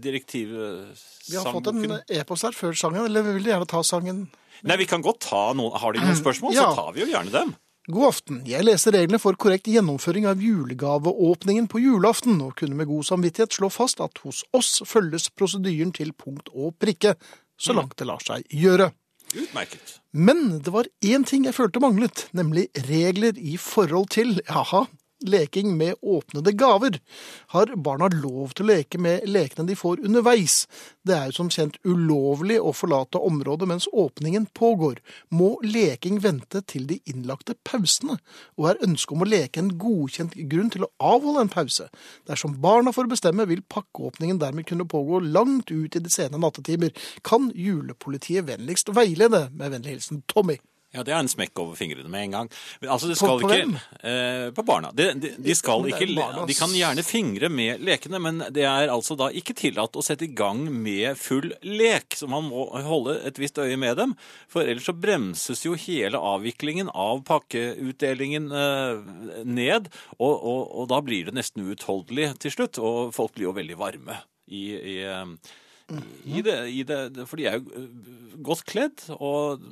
[0.00, 0.96] direktivet
[1.30, 4.26] Vi har fått en e-post her før sangen, eller vil du gjerne ta sangen?
[4.66, 6.70] Nei, vi kan godt ta noen Har de noen spørsmål, Ja.
[6.70, 7.54] så tar vi jo gjerne dem.
[7.88, 8.40] God aften.
[8.46, 13.52] Jeg leser reglene for korrekt gjennomføring av julegaveåpningen på julaften, og kunne med god samvittighet
[13.54, 17.14] slå fast at hos oss følges prosedyren til punkt og prikke,
[17.58, 17.76] så Mm.
[17.76, 18.92] langt det lar seg gjøre.
[19.34, 20.00] Utmerket.
[20.12, 24.86] Men det var én ting jeg følte manglet, nemlig regler i forhold til, jaha,
[25.24, 27.00] leking med åpnede gaver.
[27.46, 30.66] Har barna lov til å leke med lekene de får underveis?
[31.06, 35.00] Det er jo som kjent ulovlig å forlate området mens åpningen pågår.
[35.30, 38.18] Må leking vente til de innlagte pausene?
[38.56, 41.88] Og er ønsket om å leke en godkjent grunn til å avholde en pause?
[42.28, 46.94] Dersom barna får bestemme, vil pakkeåpningen dermed kunne pågå langt ut i de sene nattetimer.
[47.26, 49.46] Kan julepolitiet vennligst veilede?
[49.56, 50.58] Med vennlig hilsen Tommy.
[50.96, 52.48] Ja, det er en smekk over fingrene med en gang.
[52.86, 53.74] Altså, det På- skal på ikke hvem?
[54.00, 54.90] Eh, på barna.
[54.96, 56.08] De, de, de skal ikke
[56.48, 60.24] De kan gjerne fingre med lekene, men det er altså da ikke tillatt å sette
[60.24, 64.16] i gang med full lek, så man må holde et visst øye med dem.
[64.48, 71.02] For ellers så bremses jo hele avviklingen av pakkeutdelingen eh, ned, og, og, og da
[71.04, 75.36] blir det nesten uutholdelig til slutt, og folk blir jo veldig varme i, i eh,
[76.26, 76.96] i det, i det,
[77.30, 77.90] for de er jo øh,
[78.42, 79.62] godt kledd, og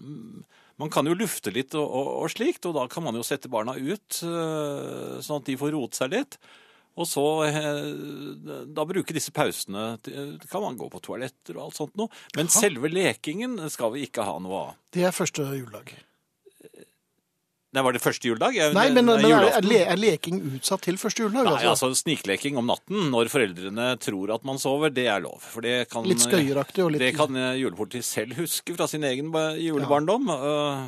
[0.81, 3.51] man kan jo lufte litt og, og, og slikt, og da kan man jo sette
[3.53, 6.39] barna ut, øh, sånn at de får roet seg litt.
[6.95, 9.97] Og så eh, da bruke disse pausene,
[10.47, 12.23] kan man gå på toaletter og alt sånt noe.
[12.39, 14.77] Men selve lekingen skal vi ikke ha noe av.
[14.95, 15.97] Det er første juledag.
[17.75, 18.55] Det var det første juledag?
[18.55, 21.49] Jeg- Nei, men, men er, er, le, er leking utsatt til første juledag?
[21.51, 25.41] Nei, altså Snikleking om natten når foreldrene tror at man sover, det er lov.
[25.43, 29.03] For det kan, Litt skøyeraktig og litt- Det kan eh, julepolitiet selv huske fra sin
[29.03, 30.31] egen ba- julebarndom.
[30.31, 30.85] eh,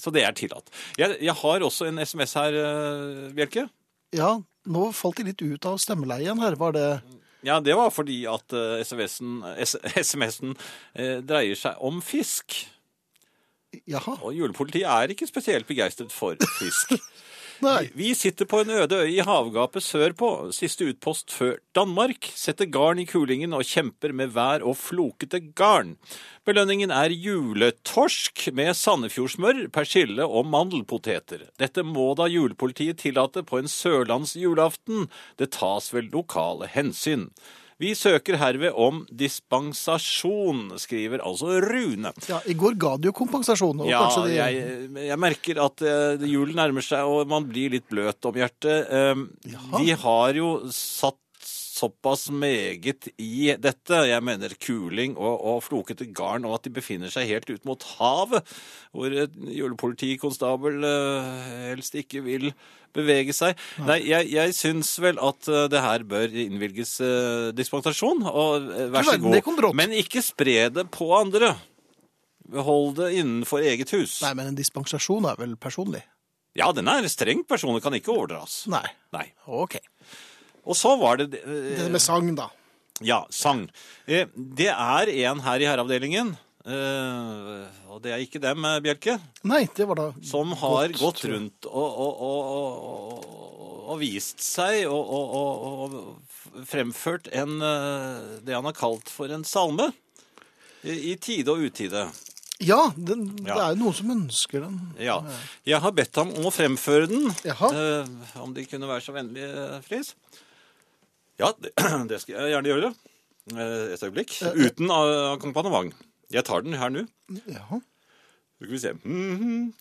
[0.00, 0.70] Så det er tillatt.
[0.96, 3.68] Jeg, jeg har også en SMS her, eh, Bjelke.
[4.16, 6.56] Ja, nå falt de litt ut av stemmeleien her.
[6.56, 7.02] Var det
[7.42, 8.48] Ja, det var fordi at
[8.86, 10.56] SMS-en S- SMS-en,
[10.96, 12.64] eh, dreier seg om fisk.
[13.88, 14.16] Jaha.
[14.22, 16.96] Og julepolitiet er ikke spesielt begeistret for fisk.
[17.60, 17.90] Nei.
[17.92, 23.02] Vi sitter på en øde øy i havgapet sørpå, siste utpost før Danmark, setter garn
[23.02, 25.98] i kulingen og kjemper med vær og flokete garn.
[26.48, 31.50] Belønningen er juletorsk med sandefjordsmør, persille og mandelpoteter.
[31.60, 35.10] Dette må da julepolitiet tillate på en sørlands julaften.
[35.36, 37.28] Det tas vel lokale hensyn.
[37.80, 42.12] Vi søker herved om dispensasjon, skriver altså Rune.
[42.28, 43.80] Ja, I går ga du jo kompensasjon.
[43.88, 48.28] Ja, de, jeg, jeg merker at eh, julen nærmer seg, og man blir litt bløt
[48.28, 48.92] om hjertet.
[49.78, 51.16] De har jo satt
[51.80, 54.02] såpass meget i dette.
[54.08, 57.86] Jeg mener kuling og, og flokete garn, og at de befinner seg helt ut mot
[57.96, 58.52] havet,
[58.92, 62.50] hvor en julepolitikonstabel eh, helst ikke vil
[62.96, 63.58] bevege seg.
[63.86, 69.06] Nei, jeg, jeg syns vel at eh, det her bør innvilges eh, dispensasjon, og vær
[69.06, 69.68] så god.
[69.78, 71.54] Men ikke spre det på andre.
[72.50, 74.18] Hold det innenfor eget hus.
[74.24, 76.02] Nei, men en dispensasjon er vel personlig?
[76.58, 78.64] Ja, den er strengt personlig, kan ikke overdras.
[78.70, 78.86] Nei.
[79.14, 79.28] Nei.
[79.46, 79.78] Ok.
[80.64, 82.50] Og så var det eh, Det med sang, da.
[83.00, 83.66] Ja, sang.
[84.06, 86.34] Eh, Det er en her i herreavdelingen,
[86.66, 91.68] eh, og det er ikke dem, Bjelke, Nei, det var da som har gått rundt
[91.70, 93.30] og, og, og,
[93.88, 95.96] og, vist seg og,
[96.68, 97.58] fremført en,
[98.44, 99.90] det han har kalt for en salme.
[100.80, 102.06] I, tide og utide.
[102.60, 104.76] Ja, den, det er jo noen som ønsker den.
[105.00, 105.16] Ja.
[105.64, 107.30] Jeg har bedt ham om å fremføre den.
[107.46, 107.70] Jaha.
[107.72, 108.10] Eh,
[108.44, 110.12] om de kunne være så vennlige, Friis.
[111.40, 111.52] Ja,
[112.10, 112.90] det, skal jeg gjerne gjøre.
[113.56, 114.34] Eh, et øyeblikk.
[114.54, 115.94] Uten uh, akkompagnement.
[116.30, 117.06] Jeg tar den her nå.
[117.48, 117.80] Ja.
[118.60, 118.92] Så skal vi se.
[119.04, 119.72] Mhm.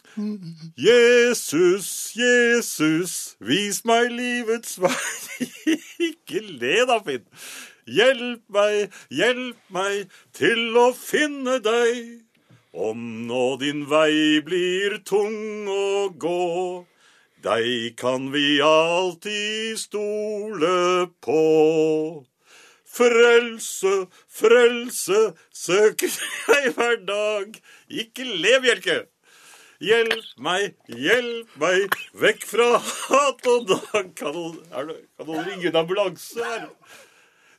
[0.80, 5.50] Jesus, Jesus, vis meg livets vei.
[6.10, 7.28] Ikke le da, Finn.
[7.90, 12.24] Hjelp meg, hjelp meg til å finne deg.
[12.72, 16.86] Om nå din vei blir tung å gå,
[17.44, 21.44] deg kan vi alltid stole på.
[22.90, 23.94] Frelse,
[24.28, 25.20] frelse
[25.56, 26.12] søker
[26.50, 27.62] jeg hver dag.
[27.88, 28.98] Ikke le, Bjelke.
[29.80, 34.10] Hjelp meg, hjelp meg, vekk fra hat og dag.
[34.20, 36.66] Kan noen, ringe en ambulanse her?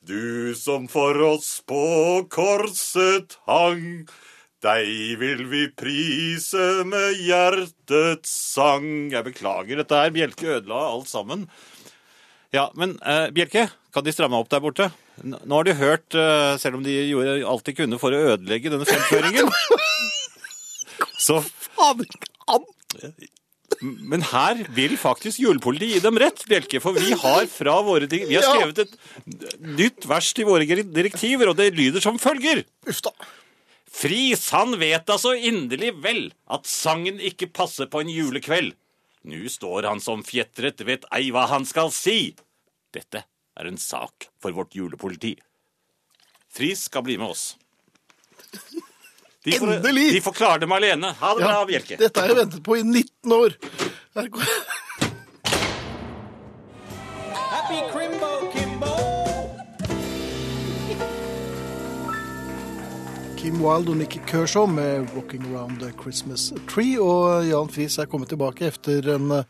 [0.05, 1.81] Du som for oss på
[2.33, 4.05] korset hang,
[4.65, 8.87] deg vil vi prise med hjertets sang.
[9.13, 11.47] Jeg beklager dette her, Bjelke ødela alt sammen.
[12.53, 14.91] Ja, men eh, Bjelke, kan de stramme opp der borte?
[15.23, 18.23] N- Nå har de hørt, eh, selv om de gjorde alt de kunne for å
[18.35, 19.49] ødelegge denne fremføringen.
[21.21, 21.41] Så
[23.81, 26.81] Men her vil faktisk julepolitiet gi dem rett, Bjelke.
[26.85, 31.57] For vi har fra våre Vi har skrevet et nytt vers til våre direktiver, og
[31.61, 32.65] det lyder som følger.
[32.91, 33.15] Uff da.
[33.91, 38.75] Friis, han vet da så inderlig vel at sangen ikke passer på en julekveld.
[39.27, 42.35] Nu står han som fjetret, vet ei hva han skal si.
[42.95, 43.25] Dette
[43.61, 45.35] er en sak for vårt julepoliti.
[46.51, 47.57] Friis skal bli med oss.
[49.45, 50.07] De får, Endelig!
[50.13, 51.13] De får klare dem alene.
[51.21, 51.97] Ha det bra, Bjelke.
[52.01, 53.55] Dette har jeg ventet på i 19 år.
[54.17, 54.57] Her går-
[63.41, 67.01] Kim Wilde og Nicky Kershaw med 'Walking Around the Christmas Tree'.
[67.01, 69.45] Og Jan Friis er kommet tilbake etter en eh,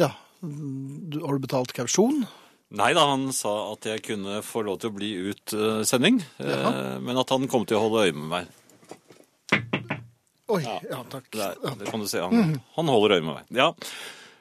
[0.00, 0.08] Ja,
[0.40, 2.22] har du betalt kausjon?
[2.72, 6.22] Nei da, han sa at jeg kunne få lov til å bli ut eh, sending,
[6.40, 6.96] Jaha.
[7.04, 8.48] men at han kom til å holde øye med meg.
[10.48, 11.28] Oi, ja, takk.
[11.36, 12.22] Der, det kan du se.
[12.24, 13.52] Han, han holder øye med meg.
[13.52, 13.68] Ja.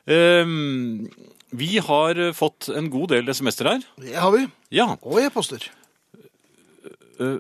[0.08, 1.10] Um,
[1.52, 3.84] vi har fått en god del SMS-er her.
[4.00, 4.48] Det har vi.
[4.72, 4.94] Ja.
[5.04, 5.68] Og e-poster.
[7.20, 7.38] Eh,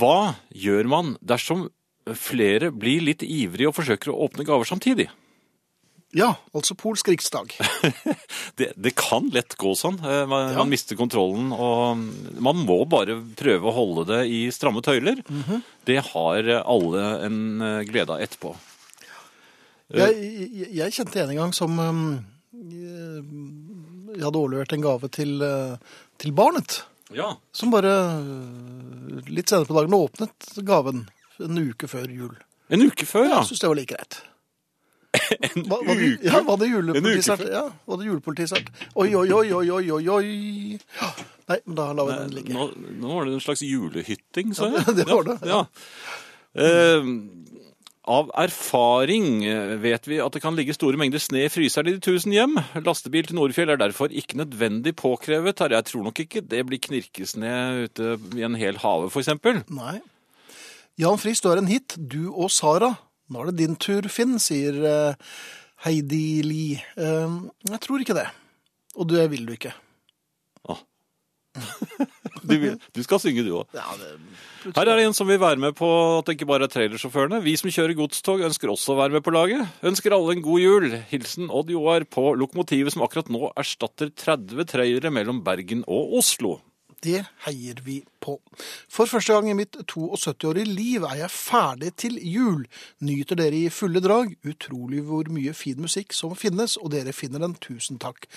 [0.00, 1.68] hva gjør man dersom
[2.16, 5.08] flere blir litt ivrige og forsøker å åpne gaver samtidig?
[6.16, 7.52] Ja, altså polsk riksdag.
[8.58, 10.00] Det, det kan lett gå sånn.
[10.02, 12.00] Man, Man, man mister kontrollen, og
[12.42, 15.22] man må bare prøve å holde det i stramme tøyler.
[15.30, 15.62] Mhm.
[15.86, 18.56] Det har alle en eh, glede av etterpå.
[19.94, 20.18] Eh, Jeg,
[20.50, 21.78] jeg, jeg kjente en gang som
[24.10, 25.76] jeg hadde overlevert en gave til, eh,
[26.20, 26.80] til barnet.
[27.14, 27.32] Ja.
[27.56, 28.89] Som bare eh,
[29.28, 31.04] litt senere på dagen åpnet gaven
[31.40, 32.34] en uke før jul.
[32.70, 33.38] En uke før, ja.
[33.40, 34.20] Jeg syns det var like greit.
[35.50, 36.28] en Hva, var det, uke?
[36.30, 37.40] ja, var det julepolitisert?
[37.50, 38.68] Ja, var det julepolitisert?
[38.94, 40.78] Oi, oi, oi, oi, oi, oi, oi.
[41.00, 41.08] Ja,
[41.50, 42.54] Nei, men da lar vi den ligge.
[42.54, 42.68] Nå,
[43.02, 44.84] nå var det en slags julehytting, sa jeg.
[44.86, 45.64] Ja, det var det, Ja.
[46.54, 47.08] Eh,
[48.10, 51.94] av erfaring eh, vet vi at det kan ligge store mengder sne i fryseren i
[51.96, 52.58] de tusen hjem.
[52.82, 55.62] Lastebil til Nordfjell er derfor ikke nødvendig påkrevet.
[55.62, 55.76] her.
[55.76, 57.52] Jeg tror nok ikke det blir knirkesne
[57.86, 59.62] ute i en hel hage, eksempel.
[59.70, 60.00] Nei.
[61.00, 61.96] Jan Friis, du er en hit.
[61.96, 62.94] Du og Sara.
[63.30, 65.30] Nå er det din tur, Finn, sier eh,
[65.86, 66.82] Heidi Lie.
[66.98, 67.38] Eh,
[67.70, 68.26] jeg tror ikke det.
[68.98, 69.72] Og det vil du ikke.
[72.40, 73.66] Du, vil- du skal synge, du òg.
[73.76, 73.82] Ja.
[74.76, 75.88] Her er det en som vil være med på
[76.18, 77.40] at det ikke bare er trailersjåførene.
[77.44, 79.66] Vi som kjører godstog ønsker også å være med på laget.
[79.86, 80.88] Ønsker alle en god jul.
[81.10, 86.58] Hilsen Odd Joar på lokomotivet som akkurat nå erstatter 30 trailere mellom Bergen og Oslo.
[87.04, 88.36] Det heier vi på.
[88.90, 92.66] For første gang i mitt 72-årige liv er jeg ferdig til jul.
[93.04, 94.34] Nyter dere i fulle drag.
[94.46, 97.56] Utrolig hvor mye fin musikk som finnes, og dere finner den.
[97.60, 98.28] Tusen takk.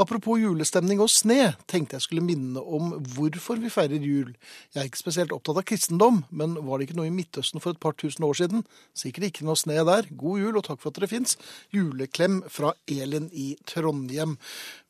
[0.00, 4.34] Apropos julestemning og sne, tenkte jeg skulle minne om hvorfor vi feirer jul.
[4.74, 7.74] Jeg er ikke spesielt opptatt av kristendom, men var det ikke noe i Midtøsten for
[7.74, 8.64] et par tusen år siden?
[8.96, 10.08] Sikkert ikke noe sne der.
[10.20, 11.36] God jul, og takk for at dere fins.
[11.74, 14.36] Juleklem fra Elin i Trondheim.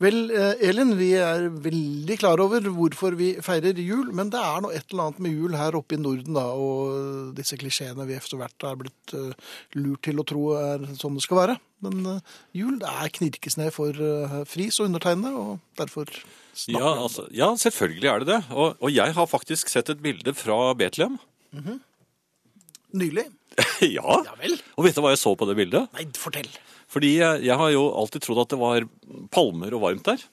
[0.03, 4.47] Vel, eh, Elin, vi er veldig klar over hvorfor vi feirer jul, men det det
[4.49, 8.07] er noe et eller annet med jul her oppe i Norden, da, og disse klisjeene
[8.09, 11.57] vi etter hvert er blitt eh, lurt til å tro er sånn det skal være.
[11.85, 16.09] Men eh, jul det er knirkesned for uh, Friis og undertegnede, og derfor
[16.73, 18.41] Ja, altså, ja, selvfølgelig er det det.
[18.53, 21.21] Og, og jeg har faktisk sett et bilde fra Betlehem.
[21.57, 21.79] Mhm.
[23.01, 23.29] Nylig.
[23.99, 24.19] ja.
[24.77, 25.87] Og vet du hva jeg så på det bildet?
[25.95, 26.49] Nei, fortell.
[26.91, 28.87] Fordi jeg, jeg har jo alltid trodd at det var
[29.31, 30.25] palmer og varmt der.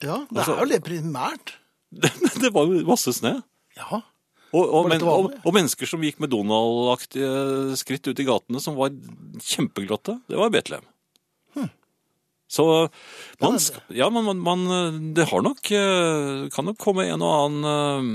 [0.00, 1.57] Ja, det Altså- er jo det primært.
[2.42, 3.38] det var jo masse snø.
[3.78, 4.02] Ja.
[4.48, 8.78] Og, og, men, og, og mennesker som gikk med Donald-aktige skritt ut i gatene, som
[8.78, 8.94] var
[9.44, 10.86] kjempeglotte, det var Betlehem.
[11.56, 11.68] Hm.
[12.48, 12.64] Så
[13.42, 13.58] man,
[13.92, 14.62] ja, man, man,
[15.12, 18.06] Det har nok eh, Kan nok komme en og annen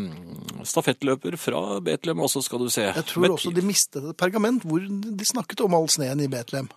[0.58, 2.88] eh, stafettløper fra Betlehem også, skal du se.
[2.90, 6.72] Jeg tror også de mistet et pergament hvor de snakket om all sneen i Betlehem.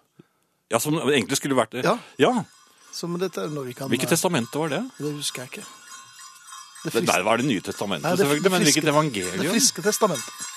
[0.68, 1.86] Ja, Som egentlig skulle vært det.
[1.86, 1.97] Ja.
[2.20, 2.34] ja.
[2.92, 3.88] Så dette noe vi kan...
[3.92, 4.84] Hvilket testamente var det?
[4.99, 5.66] Det husker jeg ikke.
[6.93, 8.51] Det, der var det Nye testamentet, Nei, det- selvfølgelig.
[8.53, 9.43] Men hvilket evangelium?
[9.43, 10.53] Det friske testamentet.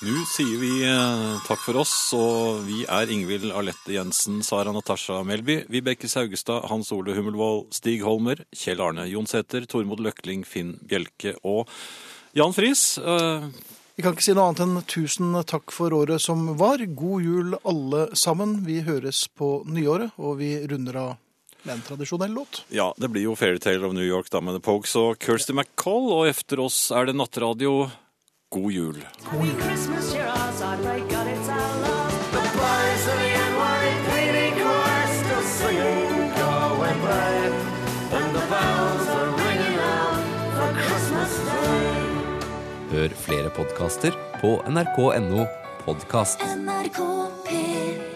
[0.00, 5.18] Nå sier vi eh, takk for oss, og vi er Ingvild Alette Jensen, Sara Natasha
[5.28, 11.34] Melby, Vibeke Saugestad, Hans Ole Hummelvold, Stig Holmer, Kjell Arne Jonsæter, Tormod Løkling, Finn Bjelke
[11.44, 11.68] og
[12.32, 12.94] Jan Friis.
[12.96, 13.50] Eh,
[13.98, 16.80] Vi kan ikke si noe annet enn tusen takk for året som var.
[16.96, 18.62] God jul alle sammen.
[18.64, 21.10] Vi høres på nyåret, og vi runder av
[21.62, 22.64] med en tradisjonell låt.
[22.68, 26.12] Ja, det blir jo Fairytale of New York da med The Pokes og Kirsty MacColl,
[26.12, 27.90] og efter oss er det nattradio.
[28.50, 29.04] God jul.
[29.30, 29.46] God,
[30.80, 31.00] Day.
[42.90, 45.46] Hør flere podkaster på nrk.no
[45.86, 46.42] podkast.
[46.42, 46.98] NRK
[47.46, 48.09] P3